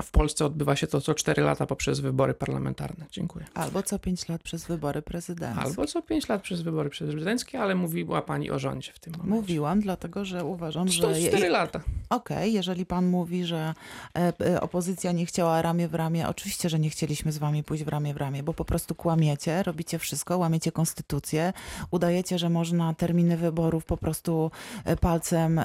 W 0.02 0.10
Polsce 0.10 0.46
odbywa 0.46 0.76
się 0.76 0.86
to 0.86 1.00
co 1.00 1.14
4 1.14 1.42
lata 1.42 1.66
poprzez 1.66 2.00
wybory 2.00 2.34
parlamentarne. 2.34 3.06
Dziękuję. 3.10 3.44
Albo 3.54 3.82
co 3.82 3.98
5 3.98 4.28
lat 4.28 4.42
przez 4.42 4.66
wybory 4.66 5.02
prezydenckie. 5.02 5.62
Albo 5.64 5.86
co 5.86 6.02
5 6.02 6.28
lat 6.28 6.42
przez 6.42 6.62
wybory 6.62 6.90
prezydenckie, 6.90 7.60
ale 7.60 7.74
mówiła 7.74 8.22
pani 8.22 8.50
o 8.50 8.58
rządzie 8.58 8.92
w 8.92 8.98
tym 8.98 9.12
momencie. 9.12 9.34
Mówiłam, 9.34 9.80
dlatego 9.80 10.24
że 10.24 10.44
uważam, 10.44 10.88
że... 10.88 11.02
To 11.02 11.10
je- 11.10 11.28
4 11.28 11.48
lata. 11.48 11.80
Okej, 12.10 12.52
jeżeli 12.52 12.86
pan 12.86 13.06
mówi, 13.06 13.44
że 13.44 13.74
e, 14.16 14.32
e, 14.46 14.60
opozycja 14.60 15.12
nie 15.12 15.26
chciała 15.26 15.62
ramię 15.62 15.88
w 15.88 15.94
ramię, 15.94 16.28
oczywiście, 16.28 16.68
że 16.68 16.78
nie 16.78 16.90
chcieliśmy 16.90 17.32
z 17.32 17.38
wami 17.38 17.64
pójść 17.64 17.84
w 17.84 17.88
ramię 17.88 18.14
w 18.14 18.16
ramię, 18.16 18.42
bo 18.42 18.54
po 18.54 18.64
prostu 18.64 18.94
kłamiecie, 18.94 19.62
robicie 19.62 19.98
wszystko, 19.98 20.38
łamiecie 20.38 20.72
konstytucję, 20.72 21.52
udajecie, 21.90 22.38
że 22.38 22.50
można 22.50 22.94
terminy 22.94 23.36
wyborów 23.36 23.84
po 23.84 23.96
prostu 23.96 24.50
e, 24.84 24.96
palcem 24.96 25.60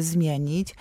zmienić, 0.00 0.74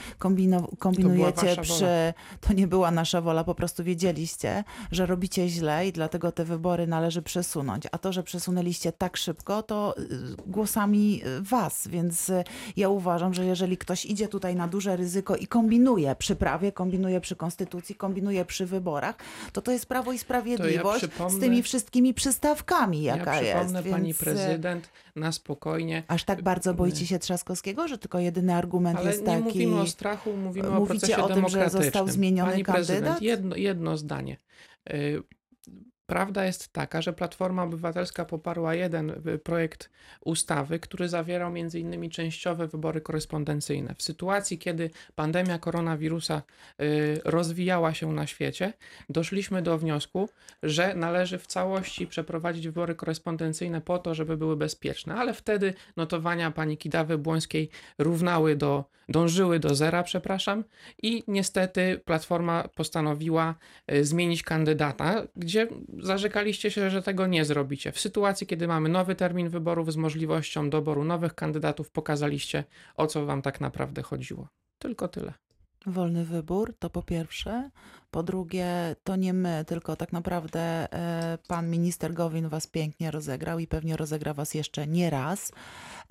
kombinujecie 0.79 1.55
przy... 1.61 2.13
To 2.47 2.53
nie 2.53 2.67
była 2.67 2.91
nasza 2.91 3.21
wola, 3.21 3.43
po 3.43 3.55
prostu 3.55 3.83
wiedzieliście, 3.83 4.63
że 4.91 5.05
robicie 5.05 5.49
źle 5.49 5.87
i 5.87 5.91
dlatego 5.91 6.31
te 6.31 6.45
wybory 6.45 6.87
należy 6.87 7.21
przesunąć. 7.21 7.83
A 7.91 7.97
to, 7.97 8.13
że 8.13 8.23
przesunęliście 8.23 8.91
tak 8.91 9.17
szybko, 9.17 9.63
to 9.63 9.95
y, 9.97 10.05
głosami 10.47 11.21
y, 11.25 11.41
was, 11.41 11.87
więc 11.87 12.29
y, 12.29 12.43
ja 12.77 12.89
uważam, 12.89 13.33
że 13.33 13.45
jeżeli 13.45 13.77
ktoś 13.77 14.05
idzie 14.05 14.27
tutaj 14.27 14.55
na 14.55 14.67
duże 14.67 14.95
ryzyko 14.95 15.35
i 15.35 15.47
kombinuje 15.47 16.15
przy 16.15 16.35
prawie, 16.35 16.71
kombinuje 16.71 17.21
przy 17.21 17.35
konstytucji, 17.35 17.95
kombinuje 17.95 18.45
przy 18.45 18.65
wyborach, 18.65 19.15
to 19.53 19.61
to 19.61 19.71
jest 19.71 19.85
Prawo 19.85 20.11
i 20.11 20.17
Sprawiedliwość 20.17 21.03
z 21.05 21.07
przypomnę- 21.07 21.39
tymi 21.39 21.63
wszystkimi 21.63 22.13
przystawkami, 22.13 23.01
jaka 23.03 23.35
ja 23.35 23.41
przypomnę 23.41 23.79
jest. 23.79 23.91
pani 23.91 24.05
więc, 24.05 24.21
y, 24.21 24.23
prezydent 24.23 24.89
na 25.15 25.31
spokojnie. 25.31 26.03
Aż 26.07 26.23
tak 26.23 26.41
bardzo 26.41 26.73
boicie 26.73 27.07
się 27.07 27.19
Trzaskowskiego, 27.19 27.87
że 27.87 27.97
tylko 27.97 28.19
jedyny 28.19 28.55
argument 28.55 28.99
Ale 28.99 29.07
jest 29.09 29.21
nie 29.21 29.25
taki... 29.27 29.43
mówimy 29.43 29.81
o 29.81 29.87
strachu, 29.87 30.37
mówimy 30.37 30.67
o 30.67 30.71
Mówicie 30.71 30.99
procesie 30.99 31.23
o 31.23 31.27
tym, 31.29 31.49
że 31.49 31.69
został 31.69 32.07
zmieniony 32.07 32.28
Pani 32.37 32.63
prezydent, 32.63 33.05
kandydat? 33.05 33.21
jedno, 33.21 33.55
jedno 33.55 33.97
zdanie. 33.97 34.37
Prawda 36.09 36.45
jest 36.45 36.73
taka, 36.73 37.01
że 37.01 37.13
Platforma 37.13 37.63
Obywatelska 37.63 38.25
poparła 38.25 38.75
jeden 38.75 39.09
y, 39.09 39.39
projekt 39.39 39.89
ustawy, 40.21 40.79
który 40.79 41.09
zawierał 41.09 41.55
innymi 41.55 42.09
częściowe 42.09 42.67
wybory 42.67 43.01
korespondencyjne. 43.01 43.95
W 43.97 44.03
sytuacji, 44.03 44.57
kiedy 44.57 44.89
pandemia 45.15 45.59
koronawirusa 45.59 46.41
y, 46.81 47.21
rozwijała 47.25 47.93
się 47.93 48.13
na 48.13 48.27
świecie, 48.27 48.73
doszliśmy 49.09 49.61
do 49.61 49.77
wniosku, 49.77 50.29
że 50.63 50.95
należy 50.95 51.37
w 51.37 51.47
całości 51.47 52.07
przeprowadzić 52.07 52.65
wybory 52.65 52.95
korespondencyjne 52.95 53.81
po 53.81 53.99
to, 53.99 54.15
żeby 54.15 54.37
były 54.37 54.57
bezpieczne, 54.57 55.15
ale 55.15 55.33
wtedy 55.33 55.73
notowania 55.95 56.51
pani 56.51 56.77
Kidawy 56.77 57.17
Błońskiej 57.17 57.69
równały 57.97 58.55
do, 58.55 58.85
dążyły 59.09 59.59
do 59.59 59.75
zera, 59.75 60.03
przepraszam, 60.03 60.63
i 61.03 61.23
niestety 61.27 62.01
Platforma 62.05 62.67
postanowiła 62.75 63.55
y, 63.91 64.05
zmienić 64.05 64.43
kandydata, 64.43 65.23
gdzie 65.35 65.67
zarzekaliście 66.01 66.71
się, 66.71 66.89
że 66.89 67.01
tego 67.01 67.27
nie 67.27 67.45
zrobicie. 67.45 67.91
W 67.91 67.99
sytuacji, 67.99 68.47
kiedy 68.47 68.67
mamy 68.67 68.89
nowy 68.89 69.15
termin 69.15 69.49
wyborów 69.49 69.93
z 69.93 69.95
możliwością 69.95 70.69
doboru 70.69 71.03
nowych 71.03 71.35
kandydatów, 71.35 71.91
pokazaliście, 71.91 72.63
o 72.95 73.07
co 73.07 73.25
wam 73.25 73.41
tak 73.41 73.61
naprawdę 73.61 74.01
chodziło. 74.01 74.47
Tylko 74.79 75.07
tyle. 75.07 75.33
Wolny 75.85 76.25
wybór 76.25 76.73
to 76.79 76.89
po 76.89 77.03
pierwsze. 77.03 77.69
Po 78.11 78.23
drugie, 78.23 78.95
to 79.03 79.15
nie 79.15 79.33
my, 79.33 79.65
tylko 79.67 79.95
tak 79.95 80.13
naprawdę 80.13 80.59
e, 80.93 81.37
pan 81.47 81.69
minister 81.69 82.13
Gowin 82.13 82.49
was 82.49 82.67
pięknie 82.67 83.11
rozegrał 83.11 83.59
i 83.59 83.67
pewnie 83.67 83.97
rozegra 83.97 84.33
was 84.33 84.53
jeszcze 84.53 84.87
nie 84.87 85.09
raz. 85.09 85.51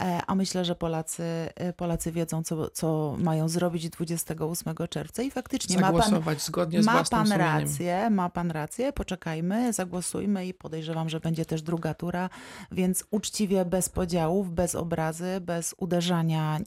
E, 0.00 0.20
a 0.26 0.34
myślę, 0.34 0.64
że 0.64 0.74
Polacy, 0.74 1.24
e, 1.54 1.72
Polacy 1.72 2.12
wiedzą, 2.12 2.42
co, 2.42 2.70
co 2.70 3.16
mają 3.18 3.48
zrobić 3.48 3.90
28 3.90 4.74
czerwca 4.90 5.22
i 5.22 5.30
faktycznie 5.30 5.78
ma 5.78 5.92
pan, 5.92 5.96
Zagłosować 5.96 6.42
zgodnie 6.42 6.82
z 6.82 6.86
ma 6.86 7.04
pan 7.04 7.32
rację, 7.32 8.10
ma 8.10 8.28
pan 8.30 8.50
rację, 8.50 8.92
poczekajmy, 8.92 9.72
zagłosujmy 9.72 10.46
i 10.46 10.54
podejrzewam, 10.54 11.08
że 11.08 11.20
będzie 11.20 11.44
też 11.44 11.62
druga 11.62 11.94
tura, 11.94 12.30
więc 12.72 13.04
uczciwie, 13.10 13.64
bez 13.64 13.88
podziałów, 13.88 14.54
bez 14.54 14.74
obrazy, 14.74 15.40
bez 15.40 15.74
uderzania 15.78 16.60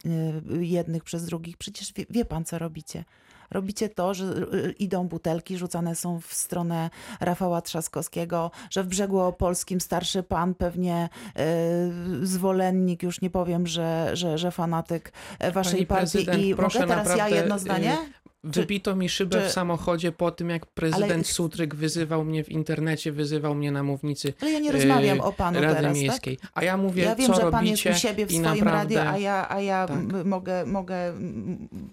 jednych 0.60 1.04
przez 1.04 1.26
drugich. 1.26 1.58
Przecież 1.58 1.94
wie, 1.94 2.06
wie 2.10 2.26
pan, 2.26 2.46
co 2.46 2.60
robicie. 2.60 3.04
Robicie 3.52 3.90
to, 3.90 4.14
że 4.14 4.26
y, 4.54 4.76
idą 4.80 5.08
butelki, 5.08 5.58
rzucane 5.58 5.96
są 5.96 6.20
w 6.22 6.34
stronę 6.34 6.90
Rafała 7.20 7.62
Trzaskowskiego, 7.62 8.52
że 8.70 8.84
w 8.84 8.88
brzegu 8.88 9.20
opolskim 9.20 9.82
starszy 9.82 10.24
pan, 10.24 10.54
pewnie 10.56 11.10
y, 12.22 12.28
zwolennik, 12.28 13.04
już 13.04 13.22
nie 13.22 13.30
powiem, 13.30 13.68
że, 13.68 14.12
że, 14.14 14.38
że 14.38 14.52
fanatyk 14.52 15.12
e, 15.40 15.52
waszej 15.52 15.86
Pani 15.86 16.06
partii. 16.26 16.50
I 16.50 16.56
mogę 16.56 16.88
teraz 16.88 17.18
ja 17.18 17.30
jedno 17.30 17.56
y, 17.56 17.60
zdanie? 17.60 17.98
Wybito 18.44 18.96
mi 18.96 19.10
szybę 19.10 19.42
czy- 19.42 19.48
w 19.48 19.52
samochodzie 19.52 20.12
po 20.12 20.32
tym, 20.32 20.50
jak 20.50 20.66
prezydent 20.66 21.12
Ale- 21.12 21.24
Sutryk 21.24 21.76
wyzywał 21.76 22.24
mnie 22.26 22.44
w 22.44 22.50
internecie, 22.50 23.12
wyzywał 23.12 23.56
mnie 23.56 23.72
na 23.72 23.84
mównicy 23.84 24.34
Ale 24.42 24.52
ja 24.52 24.60
nie 24.60 24.70
y, 24.70 24.74
rozmawiam 24.74 25.22
o 25.22 25.34
panu 25.34 25.62
Rady 25.62 25.76
teraz, 25.76 25.94
tak? 25.94 26.02
Miejskiej. 26.02 26.38
A 26.54 26.64
ja 26.64 26.78
mówię, 26.78 27.04
Ja 27.04 27.16
wiem, 27.16 27.28
co 27.34 27.42
że 27.42 27.52
pan 27.52 27.66
jest 27.66 27.86
u 27.86 27.94
siebie 27.94 28.26
w 28.26 28.30
swoim 28.30 28.44
naprawdę... 28.44 28.96
radiu, 28.96 29.12
a 29.12 29.18
ja, 29.18 29.50
a 29.50 29.60
ja 29.60 29.88
Tak. 29.88 29.98
mogę, 30.26 30.66
mogę, 30.66 31.14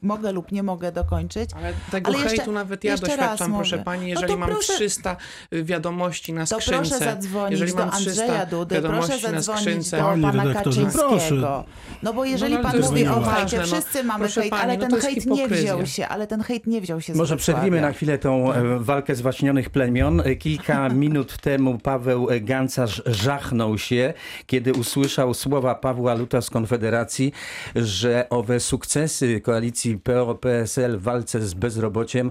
mogę 0.02 0.32
lub 0.32 0.52
nie 0.52 0.62
mogę 0.62 0.92
dokończyć. 0.92 1.50
Ale 1.56 1.72
tego 1.90 2.08
Ale 2.08 2.18
jeszcze- 2.18 2.36
hejtu 2.36 2.52
nawet 2.52 2.84
ja 2.84 2.90
jeszcze 2.90 3.06
doświadczam, 3.06 3.54
proszę 3.54 3.78
pani, 3.78 4.02
No 4.02 4.08
jeżeli 4.08 4.32
to 4.32 4.38
mam 4.38 4.48
proszę- 4.48 4.72
300 4.74 5.16
wiadomości 5.52 6.32
na 6.32 6.46
To 6.46 6.60
skrzynce. 6.60 6.88
proszę 6.90 7.04
zadzwonić 7.04 7.50
jeżeli 7.60 7.72
do 7.72 7.78
mam 7.86 7.90
300 7.90 8.10
Andrzeja 8.22 8.46
Dudy, 8.46 8.82
proszę 8.82 9.18
zadzwonić 9.18 9.60
skrzynce. 9.62 9.96
do 9.96 10.02
pana 10.02 10.32
redaktorze, 10.44 10.80
Kaczyńskiego. 10.80 11.08
proszę. 11.08 11.64
No 12.02 12.12
bo 12.12 12.24
jeżeli 12.24 12.54
No, 12.54 12.60
pan 12.62 12.72
to 12.72 12.88
mówi 12.90 13.08
o 13.08 13.20
hejcie, 13.22 13.58
no. 13.58 13.64
wszyscy 13.64 14.04
mamy 14.04 14.28
hejt, 14.28 14.52
ale 14.52 14.74
no 14.76 14.80
ten 14.80 14.90
to 14.90 14.96
hejt 15.06 15.26
nie 15.26 15.48
wziął 15.48 15.86
się, 15.86 16.08
ale 16.08 16.26
ten 16.26 16.37
ten 16.38 16.44
hejt 16.44 16.66
nie 16.66 16.80
wziął 16.80 17.00
się 17.00 17.14
z 17.14 17.16
Może 17.16 17.36
przerwimy 17.36 17.80
na 17.80 17.92
chwilę 17.92 18.18
tą 18.18 18.52
e, 18.52 18.78
walkę 18.78 19.14
zwaśnionych 19.14 19.70
plemion. 19.70 20.20
E, 20.20 20.36
Kilka 20.36 20.88
minut 21.04 21.36
temu 21.36 21.78
Paweł 21.78 22.28
Gancarz 22.40 23.02
żachnął 23.06 23.78
się, 23.78 24.14
kiedy 24.46 24.72
usłyszał 24.72 25.34
słowa 25.34 25.74
Pawła 25.74 26.14
Luta 26.14 26.40
z 26.40 26.50
Konfederacji, 26.50 27.32
że 27.76 28.26
owe 28.30 28.60
sukcesy 28.60 29.40
koalicji 29.40 29.98
PO-PSL 29.98 30.98
w 30.98 31.02
walce 31.02 31.40
z 31.40 31.54
bezrobociem 31.54 32.30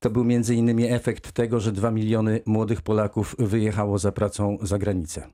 to 0.00 0.10
był 0.10 0.24
między 0.24 0.54
innymi 0.54 0.90
efekt 0.92 1.32
tego, 1.32 1.60
że 1.60 1.72
dwa 1.72 1.90
miliony 1.90 2.40
młodych 2.46 2.82
Polaków 2.82 3.36
wyjechało 3.38 3.98
za 3.98 4.12
pracą 4.12 4.58
za 4.62 4.78
granicę. 4.78 5.28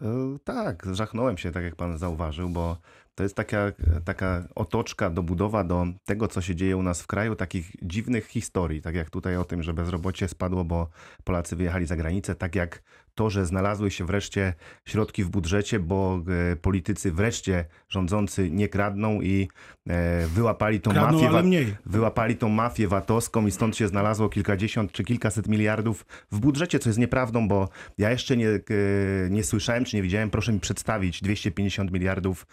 To 0.00 0.38
tak, 0.44 0.86
żachnąłem 0.92 1.38
się, 1.38 1.52
tak 1.52 1.64
jak 1.64 1.76
pan 1.76 1.98
zauważył, 1.98 2.48
bo 2.48 2.76
to 3.14 3.22
jest 3.22 3.36
taka, 3.36 3.72
taka 4.04 4.48
otoczka, 4.54 5.10
dobudowa 5.10 5.64
do 5.64 5.86
tego, 6.04 6.28
co 6.28 6.40
się 6.40 6.54
dzieje 6.56 6.76
u 6.76 6.82
nas 6.82 7.02
w 7.02 7.06
kraju, 7.06 7.36
takich 7.36 7.72
dziwnych 7.82 8.26
historii, 8.26 8.82
tak 8.82 8.94
jak 8.94 9.10
tutaj 9.10 9.36
o 9.36 9.44
tym, 9.44 9.62
że 9.62 9.74
bezrobocie 9.74 10.28
spadło, 10.28 10.64
bo 10.64 10.88
Polacy 11.24 11.56
wyjechali 11.56 11.86
za 11.86 11.96
granicę, 11.96 12.34
tak 12.34 12.54
jak 12.54 12.82
to, 13.20 13.30
że 13.30 13.46
znalazły 13.46 13.90
się 13.90 14.04
wreszcie 14.04 14.54
środki 14.84 15.24
w 15.24 15.28
budżecie, 15.28 15.80
bo 15.80 16.20
e, 16.52 16.56
politycy 16.56 17.12
wreszcie 17.12 17.64
rządzący 17.88 18.50
nie 18.50 18.68
kradną 18.68 19.20
i 19.20 19.48
e, 19.88 20.26
wyłapali 20.26 20.80
tą 20.80 20.90
Kradną, 20.90 21.22
mafię. 21.22 21.42
mniej. 21.42 21.76
wyłapali 21.86 22.36
tą 22.36 22.48
mafię 22.48 22.88
VAT-owską 22.88 23.46
i 23.46 23.50
stąd 23.50 23.76
się 23.76 23.88
znalazło 23.88 24.28
kilkadziesiąt 24.28 24.92
czy 24.92 25.04
kilkaset 25.04 25.48
miliardów 25.48 26.06
w 26.32 26.40
budżecie, 26.40 26.78
co 26.78 26.88
jest 26.88 26.98
nieprawdą, 26.98 27.48
bo 27.48 27.68
ja 27.98 28.10
jeszcze 28.10 28.36
nie, 28.36 28.48
e, 28.48 28.60
nie 29.30 29.44
słyszałem 29.44 29.84
czy 29.84 29.96
nie 29.96 30.02
widziałem, 30.02 30.30
proszę 30.30 30.52
mi 30.52 30.60
przedstawić 30.60 31.22
250 31.22 31.92
miliardów 31.92 32.46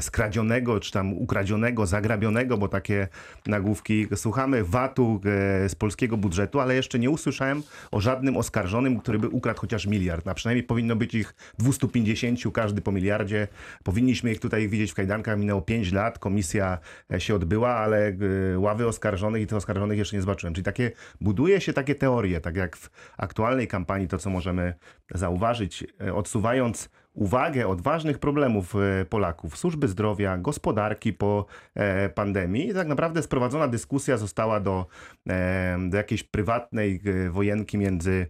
skradzionego, 0.00 0.80
czy 0.80 0.92
tam 0.92 1.12
ukradzionego, 1.12 1.86
zagrabionego, 1.86 2.58
bo 2.58 2.68
takie 2.68 3.08
nagłówki 3.46 4.06
słuchamy 4.14 4.64
VAT-u 4.64 5.20
z 5.68 5.74
polskiego 5.74 6.16
budżetu, 6.16 6.60
ale 6.60 6.74
jeszcze 6.74 6.98
nie 6.98 7.10
usłyszałem 7.10 7.62
o 7.90 8.00
żadnym 8.00 8.36
oskarżonym, 8.36 9.00
który 9.00 9.18
by 9.18 9.28
ukradł 9.28 9.60
chociaż 9.60 9.86
miliard. 9.86 9.93
A 10.24 10.34
przynajmniej 10.34 10.66
powinno 10.66 10.96
być 10.96 11.14
ich 11.14 11.34
250, 11.58 12.40
każdy 12.52 12.80
po 12.80 12.92
miliardzie. 12.92 13.48
Powinniśmy 13.84 14.32
ich 14.32 14.40
tutaj 14.40 14.68
widzieć 14.68 14.90
w 14.90 14.94
kajdankach. 14.94 15.38
Minęło 15.38 15.62
5 15.62 15.92
lat, 15.92 16.18
komisja 16.18 16.78
e, 17.12 17.20
się 17.20 17.34
odbyła, 17.34 17.74
ale 17.74 18.08
e, 18.08 18.58
ławy 18.58 18.86
oskarżonych 18.86 19.42
i 19.42 19.46
tych 19.46 19.58
oskarżonych 19.58 19.98
jeszcze 19.98 20.16
nie 20.16 20.20
zobaczyłem. 20.20 20.54
Czyli 20.54 20.64
takie, 20.64 20.90
buduje 21.20 21.60
się 21.60 21.72
takie 21.72 21.94
teorie, 21.94 22.40
tak 22.40 22.56
jak 22.56 22.76
w 22.76 22.90
aktualnej 23.16 23.68
kampanii, 23.68 24.08
to 24.08 24.18
co 24.18 24.30
możemy 24.30 24.74
zauważyć, 25.14 25.84
e, 26.00 26.14
odsuwając 26.14 26.90
uwagę 27.14 27.68
od 27.68 27.80
ważnych 27.80 28.18
problemów 28.18 28.74
e, 28.76 29.04
Polaków, 29.04 29.56
służby 29.56 29.88
zdrowia, 29.88 30.38
gospodarki 30.38 31.12
po 31.12 31.46
e, 31.74 32.08
pandemii. 32.08 32.68
I 32.68 32.74
tak 32.74 32.88
naprawdę 32.88 33.22
sprowadzona 33.22 33.68
dyskusja 33.68 34.16
została 34.16 34.60
do, 34.60 34.86
e, 35.28 35.78
do 35.88 35.96
jakiejś 35.96 36.22
prywatnej 36.22 37.00
wojenki 37.30 37.78
między 37.78 38.26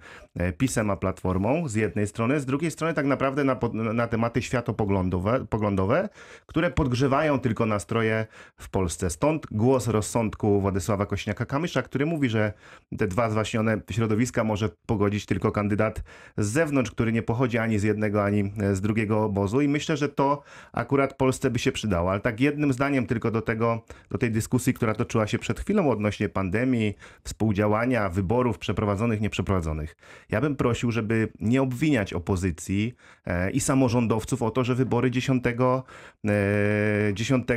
PiSem 0.59 0.91
a 0.91 0.97
Platformą 0.97 1.69
z 1.69 1.75
jednej 1.75 2.07
strony, 2.07 2.41
z 2.41 2.47
drugiej 2.47 2.71
strony 2.71 2.95
tak 2.95 3.07
naprawdę 3.07 3.45
na, 3.45 3.59
na 3.73 4.07
tematy 4.07 4.43
światopoglądowe, 4.43 5.47
poglądowe, 5.47 6.09
które 6.47 6.71
podgrzewają 6.71 7.39
tylko 7.39 7.67
nastroje 7.67 8.27
w 8.57 8.71
Polsce. 8.71 9.11
Stąd 9.11 9.47
głos 9.51 9.89
rozsądku 9.89 10.61
Władysława 10.61 11.05
Kośniaka-Kamysza, 11.05 11.83
który 11.83 12.07
mówi, 12.07 12.29
że 12.29 12.53
te 12.99 13.07
dwa 13.07 13.31
zwaśnione 13.31 13.81
środowiska 13.91 14.45
może 14.45 14.69
pogodzić 14.87 15.27
tylko 15.27 15.53
kandydat 15.53 16.03
z 16.39 16.47
zewnątrz, 16.47 16.91
który 16.91 17.13
nie 17.13 17.23
pochodzi 17.23 17.59
ani 17.59 17.79
z 17.79 17.83
jednego, 17.83 18.25
ani 18.25 18.53
z 18.77 18.81
drugiego 18.81 19.25
obozu 19.25 19.61
i 19.61 19.69
myślę, 19.69 19.97
że 19.97 20.09
to 20.09 20.43
akurat 20.73 21.17
Polsce 21.17 21.51
by 21.51 21.59
się 21.59 21.73
przydało. 21.73 22.11
Ale 22.11 22.21
tak 22.21 22.41
jednym 22.41 22.73
zdaniem 22.73 23.07
tylko 23.07 23.31
do 23.31 23.43
tego, 23.43 23.85
do 24.11 24.19
tej 24.19 24.31
dyskusji, 24.31 24.75
która 24.75 24.95
toczyła 24.95 25.27
się 25.27 25.39
przed 25.39 25.61
chwilą 25.61 25.91
odnośnie 25.91 26.29
pandemii, 26.29 26.95
współdziałania, 27.25 28.09
wyborów 28.09 28.59
przeprowadzonych, 28.59 29.21
nieprzeprowadzonych. 29.21 29.97
Ja 30.31 30.41
bym 30.41 30.57
prosił, 30.57 30.91
żeby 30.91 31.29
nie 31.41 31.63
obwiniać 31.63 32.13
opozycji 32.13 32.95
e, 33.27 33.51
i 33.51 33.61
samorządowców 33.61 34.43
o 34.43 34.51
to, 34.51 34.65
że 34.65 34.75
wybory 34.75 35.11
10, 35.11 35.45
e, 35.47 37.13
10 37.15 37.49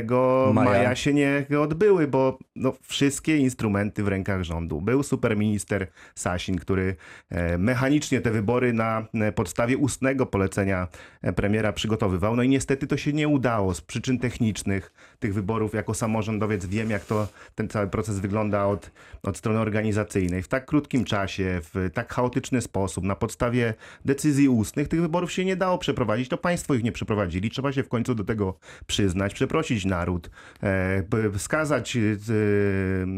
Maja. 0.52 0.70
maja 0.70 0.94
się 0.94 1.14
nie 1.14 1.46
odbyły, 1.60 2.08
bo 2.08 2.38
no, 2.56 2.72
wszystkie 2.82 3.36
instrumenty 3.36 4.02
w 4.02 4.08
rękach 4.08 4.42
rządu. 4.42 4.80
Był 4.80 5.02
superminister 5.02 5.86
Sasin, 6.14 6.58
który 6.58 6.96
e, 7.30 7.58
mechanicznie 7.58 8.20
te 8.20 8.30
wybory 8.30 8.72
na 8.72 9.06
e, 9.14 9.32
podstawie 9.32 9.76
ustnego 9.76 10.26
polecenia 10.26 10.82
e, 10.82 10.88
premiera 11.36 11.72
przygotowywał. 11.72 12.36
No 12.36 12.42
i 12.42 12.48
niestety 12.48 12.86
to 12.86 12.96
się 12.96 13.12
nie 13.12 13.28
udało 13.28 13.74
z 13.74 13.80
przyczyn 13.80 14.18
technicznych 14.18 14.92
tych 15.18 15.34
wyborów. 15.34 15.74
Jako 15.74 15.94
samorządowiec 15.94 16.66
wiem, 16.66 16.90
jak 16.90 17.04
to 17.04 17.28
ten 17.54 17.68
cały 17.68 17.86
proces 17.86 18.18
wygląda 18.18 18.66
od, 18.66 18.90
od 19.22 19.36
strony 19.36 19.60
organizacyjnej. 19.60 20.42
W 20.42 20.48
tak 20.48 20.66
krótkim 20.66 21.04
czasie, 21.04 21.60
w 21.74 21.90
tak 21.94 22.12
chaotyczny 22.12 22.60
sposób, 22.60 23.04
na 23.04 23.16
podstawie 23.16 23.74
decyzji 24.04 24.48
ustnych 24.48 24.88
tych 24.88 25.00
wyborów 25.00 25.32
się 25.32 25.44
nie 25.44 25.56
dało 25.56 25.78
przeprowadzić. 25.78 26.28
To 26.28 26.38
państwo 26.38 26.74
ich 26.74 26.82
nie 26.82 26.92
przeprowadzili. 26.92 27.50
Trzeba 27.50 27.72
się 27.72 27.82
w 27.82 27.88
końcu 27.88 28.14
do 28.14 28.24
tego 28.24 28.58
przyznać, 28.86 29.34
przeprosić 29.34 29.84
naród, 29.84 30.30
e, 30.62 31.38
skazać 31.38 31.96
e, 31.96 32.00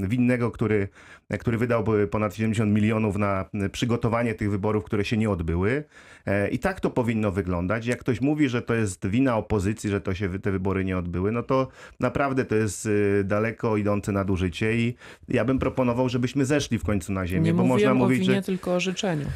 winnego, 0.09 0.51
który, 0.51 0.89
który 1.41 1.59
wydał 1.59 1.85
ponad 2.11 2.35
70 2.35 2.73
milionów 2.73 3.17
na 3.17 3.45
przygotowanie 3.73 4.35
tych 4.35 4.51
wyborów, 4.51 4.85
które 4.85 5.05
się 5.05 5.17
nie 5.17 5.31
odbyły. 5.31 5.85
E, 6.27 6.49
I 6.49 6.59
tak 6.59 6.81
to 6.81 6.91
powinno 6.91 7.33
wyglądać. 7.33 7.80
Jak 7.87 7.99
ktoś 8.01 8.21
mówi, 8.21 8.49
że 8.49 8.63
to 8.63 8.75
jest 8.75 9.07
wina 9.07 9.37
opozycji, 9.37 9.91
że 9.91 10.01
to 10.01 10.15
się 10.15 10.39
te 10.39 10.53
wybory 10.53 10.85
nie 10.85 10.99
odbyły, 10.99 11.33
no 11.33 11.43
to 11.43 11.69
naprawdę 12.01 12.45
to 12.45 12.55
jest 12.55 12.89
e, 13.21 13.25
daleko 13.25 13.77
idące 13.77 14.13
nadużycie 14.13 14.77
i 14.77 14.95
ja 15.29 15.45
bym 15.45 15.59
proponował, 15.59 16.09
żebyśmy 16.09 16.45
zeszli 16.45 16.79
w 16.79 16.85
końcu 16.85 17.13
na 17.13 17.27
ziemię, 17.27 17.43
Nie 17.43 17.55
bo 17.55 17.65
można 17.65 17.95
mówić, 17.95 18.21
winie, 18.21 18.35
że 18.35 18.43
tylko 18.43 18.75
o 18.75 18.81
życzeniu. 18.81 19.27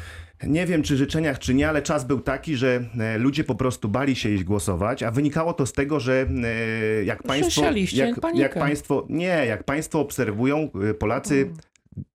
nie 0.43 0.65
wiem, 0.65 0.83
czy 0.83 0.97
życzeniach, 0.97 1.39
czy 1.39 1.53
nie, 1.53 1.69
ale 1.69 1.81
czas 1.81 2.03
był 2.05 2.19
taki, 2.19 2.55
że 2.55 2.85
e, 2.99 3.17
ludzie 3.17 3.43
po 3.43 3.55
prostu 3.55 3.89
bali 3.89 4.15
się 4.15 4.29
iść 4.29 4.43
głosować, 4.43 5.03
a 5.03 5.11
wynikało 5.11 5.53
to 5.53 5.65
z 5.65 5.73
tego, 5.73 5.99
że 5.99 6.25
e, 6.43 7.03
jak 7.03 7.23
państwo. 7.23 7.61
Jak, 7.93 8.17
jak 8.35 8.53
państwo. 8.53 9.05
Nie, 9.09 9.25
jak 9.25 9.63
państwo 9.63 9.99
obserwują, 9.99 10.69
e, 10.89 10.93
Polacy 10.93 11.49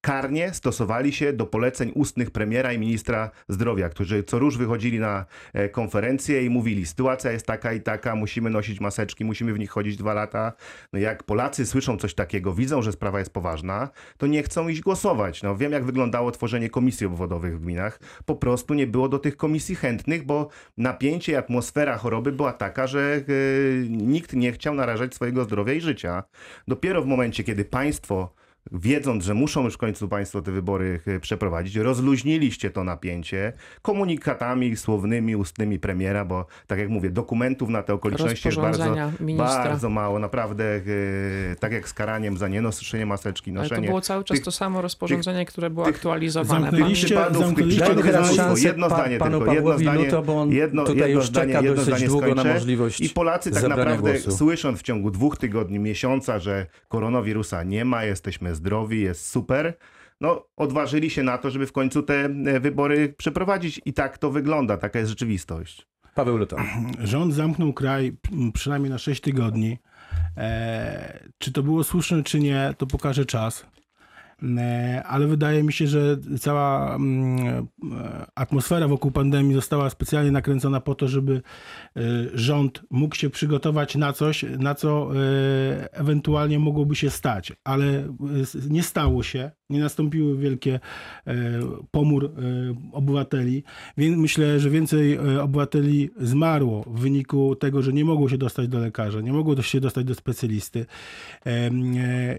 karnie 0.00 0.54
stosowali 0.54 1.12
się 1.12 1.32
do 1.32 1.46
poleceń 1.46 1.92
ustnych 1.94 2.30
premiera 2.30 2.72
i 2.72 2.78
ministra 2.78 3.30
zdrowia, 3.48 3.88
którzy 3.88 4.22
co 4.22 4.38
róż 4.38 4.58
wychodzili 4.58 4.98
na 4.98 5.26
e, 5.52 5.68
konferencję 5.68 6.44
i 6.44 6.50
mówili: 6.50 6.86
sytuacja 6.86 7.32
jest 7.32 7.46
taka 7.46 7.72
i 7.72 7.80
taka, 7.80 8.14
musimy 8.14 8.50
nosić 8.50 8.80
maseczki, 8.80 9.24
musimy 9.24 9.52
w 9.52 9.58
nich 9.58 9.70
chodzić 9.70 9.96
dwa 9.96 10.14
lata. 10.14 10.52
No 10.92 10.98
jak 10.98 11.22
Polacy 11.22 11.66
słyszą 11.66 11.96
coś 11.96 12.14
takiego, 12.14 12.54
widzą, 12.54 12.82
że 12.82 12.92
sprawa 12.92 13.18
jest 13.18 13.32
poważna, 13.32 13.88
to 14.16 14.26
nie 14.26 14.42
chcą 14.42 14.68
iść 14.68 14.80
głosować. 14.80 15.42
No 15.42 15.56
wiem, 15.56 15.72
jak 15.72 15.84
wyglądało 15.84 16.30
tworzenie 16.30 16.70
komisji 16.70 17.06
obwodowych 17.06 17.56
w 17.56 17.60
gminach. 17.60 18.00
Po 18.24 18.36
prostu 18.36 18.74
nie 18.74 18.86
było 18.86 19.08
do 19.08 19.18
tych 19.18 19.36
komisji 19.36 19.74
chętnych, 19.74 20.24
bo 20.26 20.48
napięcie 20.76 21.32
i 21.32 21.36
atmosfera 21.36 21.96
choroby 21.98 22.32
była 22.32 22.52
taka, 22.52 22.86
że 22.86 23.00
e, 23.00 23.22
nikt 23.88 24.32
nie 24.32 24.52
chciał 24.52 24.74
narażać 24.74 25.14
swojego 25.14 25.44
zdrowia 25.44 25.72
i 25.72 25.80
życia. 25.80 26.22
Dopiero 26.68 27.02
w 27.02 27.06
momencie, 27.06 27.44
kiedy 27.44 27.64
państwo 27.64 28.39
wiedząc, 28.72 29.24
że 29.24 29.34
muszą 29.34 29.64
już 29.64 29.74
w 29.74 29.78
końcu 29.78 30.08
państwo 30.08 30.42
te 30.42 30.52
wybory 30.52 31.00
e, 31.06 31.20
przeprowadzić, 31.20 31.76
rozluźniliście 31.76 32.70
to 32.70 32.84
napięcie 32.84 33.52
komunikatami 33.82 34.76
słownymi, 34.76 35.36
ustnymi 35.36 35.78
premiera, 35.78 36.24
bo 36.24 36.46
tak 36.66 36.78
jak 36.78 36.88
mówię, 36.88 37.10
dokumentów 37.10 37.68
na 37.68 37.82
te 37.82 37.94
okoliczności 37.94 38.48
jest 38.48 38.60
bardzo, 38.60 38.96
ministra. 39.20 39.64
bardzo 39.64 39.88
mało. 39.88 40.18
Naprawdę, 40.18 40.64
e, 40.76 40.80
tak 41.60 41.72
jak 41.72 41.88
z 41.88 41.92
karaniem 41.94 42.36
za 42.36 42.48
nienoszenie 42.48 43.06
maseczki, 43.06 43.50
Ale 43.50 43.56
to 43.58 43.62
noszenie... 43.62 43.88
było 43.88 44.00
cały 44.00 44.24
czas 44.24 44.36
tych- 44.36 44.44
to 44.44 44.50
samo 44.52 44.82
rozporządzenie, 44.82 45.46
które 45.46 45.70
było 45.70 45.86
tych- 45.86 45.94
aktualizowane. 45.96 46.70
zamknęliście- 46.70 47.04
przypadków, 47.06 47.44
zamknęliście 47.44 47.94
tych 47.94 48.04
teraz 48.04 48.34
szansę 48.34 48.66
jedno 48.68 48.88
pa- 48.88 48.94
zdanie 48.96 49.18
panu 49.18 49.38
tylko, 49.38 49.52
jedno 49.54 49.68
Pawłowi 49.70 49.84
zdanie, 49.84 50.04
Luto, 50.04 50.22
bo 50.22 50.40
on 50.40 50.52
jedno, 50.52 50.82
tutaj 50.84 50.96
jedno 50.98 51.14
już 51.14 51.26
zdanie, 51.26 51.52
czeka 51.52 51.64
jedno 51.66 51.82
zdanie 51.82 52.06
długo 52.06 52.26
na 52.26 52.32
skończę. 52.34 52.54
możliwość 52.54 53.00
I 53.00 53.10
Polacy 53.10 53.50
tak 53.50 53.68
naprawdę 53.68 54.12
głosu. 54.12 54.30
słysząc 54.32 54.78
w 54.78 54.82
ciągu 54.82 55.10
dwóch 55.10 55.36
tygodni, 55.36 55.78
miesiąca, 55.78 56.38
że 56.38 56.66
koronawirusa 56.88 57.62
nie 57.62 57.84
ma, 57.84 58.04
jesteśmy 58.04 58.49
zdrowi, 58.54 59.00
jest 59.00 59.26
super, 59.26 59.74
no 60.20 60.46
odważyli 60.56 61.10
się 61.10 61.22
na 61.22 61.38
to, 61.38 61.50
żeby 61.50 61.66
w 61.66 61.72
końcu 61.72 62.02
te 62.02 62.24
e, 62.24 62.60
wybory 62.60 63.14
przeprowadzić 63.18 63.80
i 63.84 63.92
tak 63.92 64.18
to 64.18 64.30
wygląda, 64.30 64.76
taka 64.76 64.98
jest 64.98 65.08
rzeczywistość. 65.08 65.86
Paweł 66.14 66.36
Luto. 66.36 66.56
Rząd 66.98 67.34
zamknął 67.34 67.72
kraj 67.72 68.16
przynajmniej 68.54 68.90
na 68.90 68.98
6 68.98 69.20
tygodni. 69.20 69.78
E, 70.36 71.28
czy 71.38 71.52
to 71.52 71.62
było 71.62 71.84
słuszne, 71.84 72.22
czy 72.22 72.40
nie, 72.40 72.74
to 72.78 72.86
pokaże 72.86 73.26
czas. 73.26 73.66
E, 74.42 75.02
ale 75.06 75.26
wydaje 75.26 75.62
mi 75.62 75.72
się, 75.72 75.86
że 75.86 76.16
cała 76.40 76.94
mm, 76.94 77.38
e, 77.48 77.66
atmosfera 78.34 78.88
wokół 78.88 79.10
pandemii 79.10 79.54
została 79.54 79.90
specjalnie 79.90 80.30
nakręcona 80.30 80.80
po 80.80 80.94
to, 80.94 81.08
żeby 81.08 81.42
e, 81.96 82.00
rząd 82.34 82.82
mógł 82.90 83.14
się 83.14 83.30
przygotować 83.30 83.96
na 83.96 84.12
coś, 84.12 84.44
na 84.58 84.74
co 84.74 85.10
ewentualnie 85.92 86.58
mogłoby 86.58 86.96
się 86.96 87.10
stać, 87.10 87.52
ale 87.64 88.08
nie 88.70 88.82
stało 88.82 89.22
się, 89.22 89.50
nie 89.70 89.80
nastąpiły 89.80 90.36
wielkie 90.38 90.80
pomór 91.90 92.32
obywateli, 92.92 93.64
więc 93.96 94.16
myślę, 94.16 94.60
że 94.60 94.70
więcej 94.70 95.18
obywateli 95.18 96.10
zmarło 96.20 96.84
w 96.86 97.00
wyniku 97.00 97.56
tego, 97.56 97.82
że 97.82 97.92
nie 97.92 98.04
mogło 98.04 98.28
się 98.28 98.38
dostać 98.38 98.68
do 98.68 98.78
lekarza, 98.78 99.20
nie 99.20 99.32
mogło 99.32 99.62
się 99.62 99.80
dostać 99.80 100.04
do 100.04 100.14
specjalisty, 100.14 100.86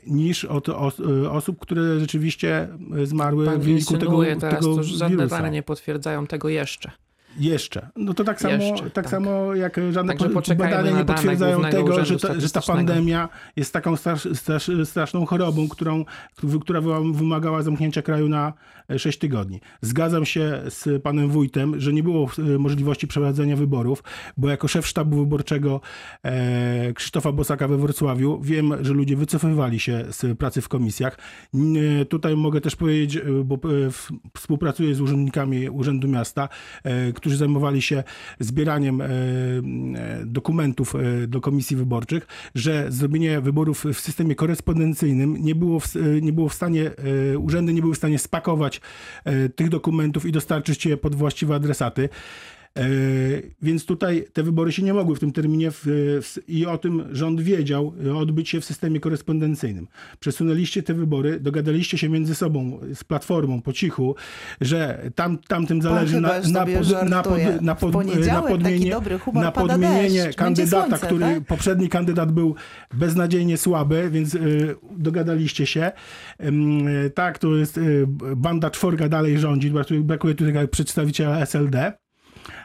niż 0.07 0.45
od 0.45 0.69
os, 0.69 0.99
osób, 1.29 1.59
które 1.59 1.90
rzeczywiście 1.99 2.67
zmarły 3.03 3.45
Pan 3.45 3.59
w 3.59 3.63
wyniku 3.63 3.97
tego, 3.97 4.23
teraz, 4.39 4.59
tego 4.59 4.83
żadne 4.83 5.27
dane 5.27 5.51
nie 5.51 5.63
potwierdzają 5.63 6.27
tego 6.27 6.49
jeszcze. 6.49 6.91
Jeszcze. 7.39 7.87
No 7.95 8.13
to 8.13 8.23
tak 8.23 8.41
samo, 8.41 8.53
Jeszcze, 8.53 8.83
tak 8.83 8.93
tak. 8.93 9.09
samo 9.09 9.55
jak 9.55 9.79
żadne 9.91 10.15
Także 10.15 10.55
badania 10.55 10.91
nie 10.91 11.05
potwierdzają 11.05 11.61
tego, 11.61 12.05
że 12.05 12.19
ta, 12.19 12.39
że 12.39 12.49
ta 12.49 12.61
pandemia 12.61 13.29
jest 13.55 13.73
taką 13.73 13.95
strasz, 13.95 14.27
strasz, 14.33 14.71
straszną 14.83 15.25
chorobą, 15.25 15.69
którą, 15.69 16.05
która 16.61 16.81
wymagała 17.13 17.61
zamknięcia 17.61 18.01
kraju 18.01 18.29
na 18.29 18.53
6 18.97 19.19
tygodni. 19.19 19.61
Zgadzam 19.81 20.25
się 20.25 20.61
z 20.69 21.03
panem 21.03 21.29
wójtem, 21.29 21.79
że 21.79 21.93
nie 21.93 22.03
było 22.03 22.29
e, 22.37 22.57
możliwości 22.57 23.07
przeprowadzenia 23.07 23.55
wyborów, 23.55 24.03
bo 24.37 24.49
jako 24.49 24.67
szef 24.67 24.87
sztabu 24.87 25.17
wyborczego 25.17 25.81
e, 26.23 26.93
Krzysztofa 26.93 27.31
Bosaka 27.31 27.67
we 27.67 27.77
Wrocławiu 27.77 28.41
wiem, 28.41 28.73
że 28.81 28.93
ludzie 28.93 29.15
wycofywali 29.15 29.79
się 29.79 30.05
z 30.09 30.37
pracy 30.37 30.61
w 30.61 30.67
komisjach. 30.67 31.17
E, 32.01 32.05
Tutaj 32.05 32.35
mogę 32.35 32.61
też 32.61 32.75
powiedzieć, 32.75 33.23
e, 33.23 33.43
bo 33.45 33.55
e, 33.55 33.59
współpracuję 34.37 34.95
z 34.95 35.01
urzędnikami 35.01 35.69
Urzędu 35.69 36.07
Miasta, 36.07 36.49
e, 36.83 37.13
którzy 37.21 37.37
zajmowali 37.37 37.81
się 37.81 38.03
zbieraniem 38.39 39.01
e, 39.01 39.05
e, 39.05 39.09
dokumentów 40.25 40.95
e, 40.95 41.27
do 41.27 41.41
komisji 41.41 41.77
wyborczych, 41.77 42.27
że 42.55 42.85
zrobienie 42.89 43.41
wyborów 43.41 43.85
w 43.93 43.99
systemie 43.99 44.35
korespondencyjnym 44.35 45.37
nie 45.37 45.55
było 45.55 45.79
w, 45.79 45.87
nie 46.21 46.33
było 46.33 46.49
w 46.49 46.53
stanie, 46.53 46.91
urzędy 47.37 47.73
nie 47.73 47.81
były 47.81 47.93
w 47.93 47.97
stanie 47.97 48.19
spakować 48.19 48.81
tych 49.55 49.69
dokumentów 49.69 50.25
i 50.25 50.31
dostarczyć 50.31 50.85
je 50.85 50.97
pod 50.97 51.15
właściwe 51.15 51.55
adresaty. 51.55 52.09
E, 52.77 52.83
Więc 53.61 53.85
tutaj 53.85 54.25
te 54.33 54.43
wybory 54.43 54.71
się 54.71 54.83
nie 54.83 54.93
mogły 54.93 55.15
w 55.15 55.19
tym 55.19 55.31
terminie 55.31 55.71
w, 55.71 55.81
w, 56.21 56.49
i 56.49 56.65
o 56.65 56.77
tym 56.77 57.03
rząd 57.11 57.41
wiedział 57.41 57.93
e, 58.05 58.15
odbyć 58.15 58.49
się 58.49 58.61
w 58.61 58.65
systemie 58.65 58.99
korespondencyjnym. 58.99 59.87
Przesunęliście 60.19 60.83
te 60.83 60.93
wybory, 60.93 61.39
dogadaliście 61.39 61.97
się 61.97 62.09
między 62.09 62.35
sobą 62.35 62.79
z 62.93 63.03
Platformą 63.03 63.61
po 63.61 63.73
cichu, 63.73 64.15
że 64.61 65.01
tam, 65.15 65.37
tamtym 65.37 65.81
zależy 65.81 66.21
na, 66.21 66.27
na, 66.27 66.65
pod, 66.65 67.09
na, 67.09 67.23
pod, 67.23 67.61
na, 67.61 67.75
pod, 67.75 68.01
na 68.11 68.41
podmienie, 68.41 68.95
na 69.33 69.51
podmienienie 69.51 70.23
deszcz, 70.23 70.37
kandydata, 70.37 70.87
słońce, 70.87 71.05
który 71.05 71.25
tak? 71.25 71.45
poprzedni 71.45 71.89
kandydat 71.89 72.31
był 72.31 72.55
beznadziejnie 72.93 73.57
słaby, 73.57 74.09
więc 74.11 74.35
y, 74.35 74.75
dogadaliście 74.97 75.65
się. 75.65 75.91
Y, 77.05 77.09
tak, 77.09 77.39
to 77.39 77.55
jest 77.55 77.77
y, 77.77 78.05
banda 78.35 78.69
czworga 78.69 79.09
dalej 79.09 79.39
rządzi, 79.39 79.73
brakuje 80.01 80.35
tutaj 80.35 80.67
przedstawiciela 80.67 81.39
SLD. 81.39 82.00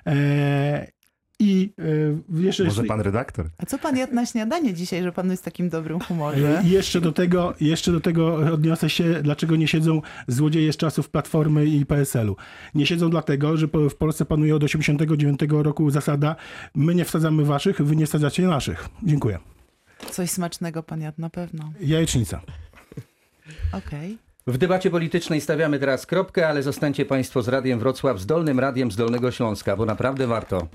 E, 0.06 0.86
I 1.38 1.72
y, 1.80 2.42
jeszcze, 2.42 2.64
Może 2.64 2.84
pan 2.84 3.00
redaktor? 3.00 3.50
A 3.58 3.66
co 3.66 3.78
pan 3.78 3.96
jadł 3.96 4.14
na 4.14 4.26
śniadanie 4.26 4.74
dzisiaj, 4.74 5.02
że 5.02 5.12
pan 5.12 5.30
jest 5.30 5.42
w 5.42 5.44
takim 5.44 5.68
dobrym 5.68 6.00
humorze? 6.00 6.62
I 6.64 6.70
jeszcze 6.70 7.00
do 7.00 7.12
tego, 7.12 7.54
jeszcze 7.60 7.92
do 7.92 8.00
tego 8.00 8.36
odniosę 8.36 8.90
się, 8.90 9.22
dlaczego 9.22 9.56
nie 9.56 9.68
siedzą 9.68 10.02
złodzieje 10.28 10.72
z 10.72 10.76
czasów 10.76 11.10
Platformy 11.10 11.66
i 11.66 11.86
PSL-u. 11.86 12.36
Nie 12.74 12.86
siedzą 12.86 13.10
dlatego, 13.10 13.56
że 13.56 13.66
w 13.90 13.94
Polsce 13.94 14.24
panuje 14.24 14.56
od 14.56 14.64
89 14.64 15.40
roku 15.48 15.90
zasada 15.90 16.36
my 16.74 16.94
nie 16.94 17.04
wsadzamy 17.04 17.44
waszych, 17.44 17.82
wy 17.82 17.96
nie 17.96 18.06
wsadzacie 18.06 18.42
naszych. 18.42 18.88
Dziękuję. 19.02 19.38
Coś 20.10 20.30
smacznego 20.30 20.82
pan 20.82 21.00
jadł 21.00 21.20
na 21.20 21.30
pewno. 21.30 21.72
Jajecznica. 21.80 22.40
Okej. 23.72 24.18
W 24.48 24.58
debacie 24.58 24.90
politycznej 24.90 25.40
stawiamy 25.40 25.78
teraz 25.78 26.06
kropkę, 26.06 26.48
ale 26.48 26.62
zostańcie 26.62 27.04
Państwo 27.04 27.42
z 27.42 27.48
Radiem 27.48 27.78
Wrocław, 27.78 28.20
z 28.20 28.26
Dolnym 28.26 28.60
Radiem 28.60 28.90
z 28.90 28.96
Dolnego 28.96 29.30
Śląska, 29.30 29.76
bo 29.76 29.86
naprawdę 29.86 30.26
warto. 30.26 30.68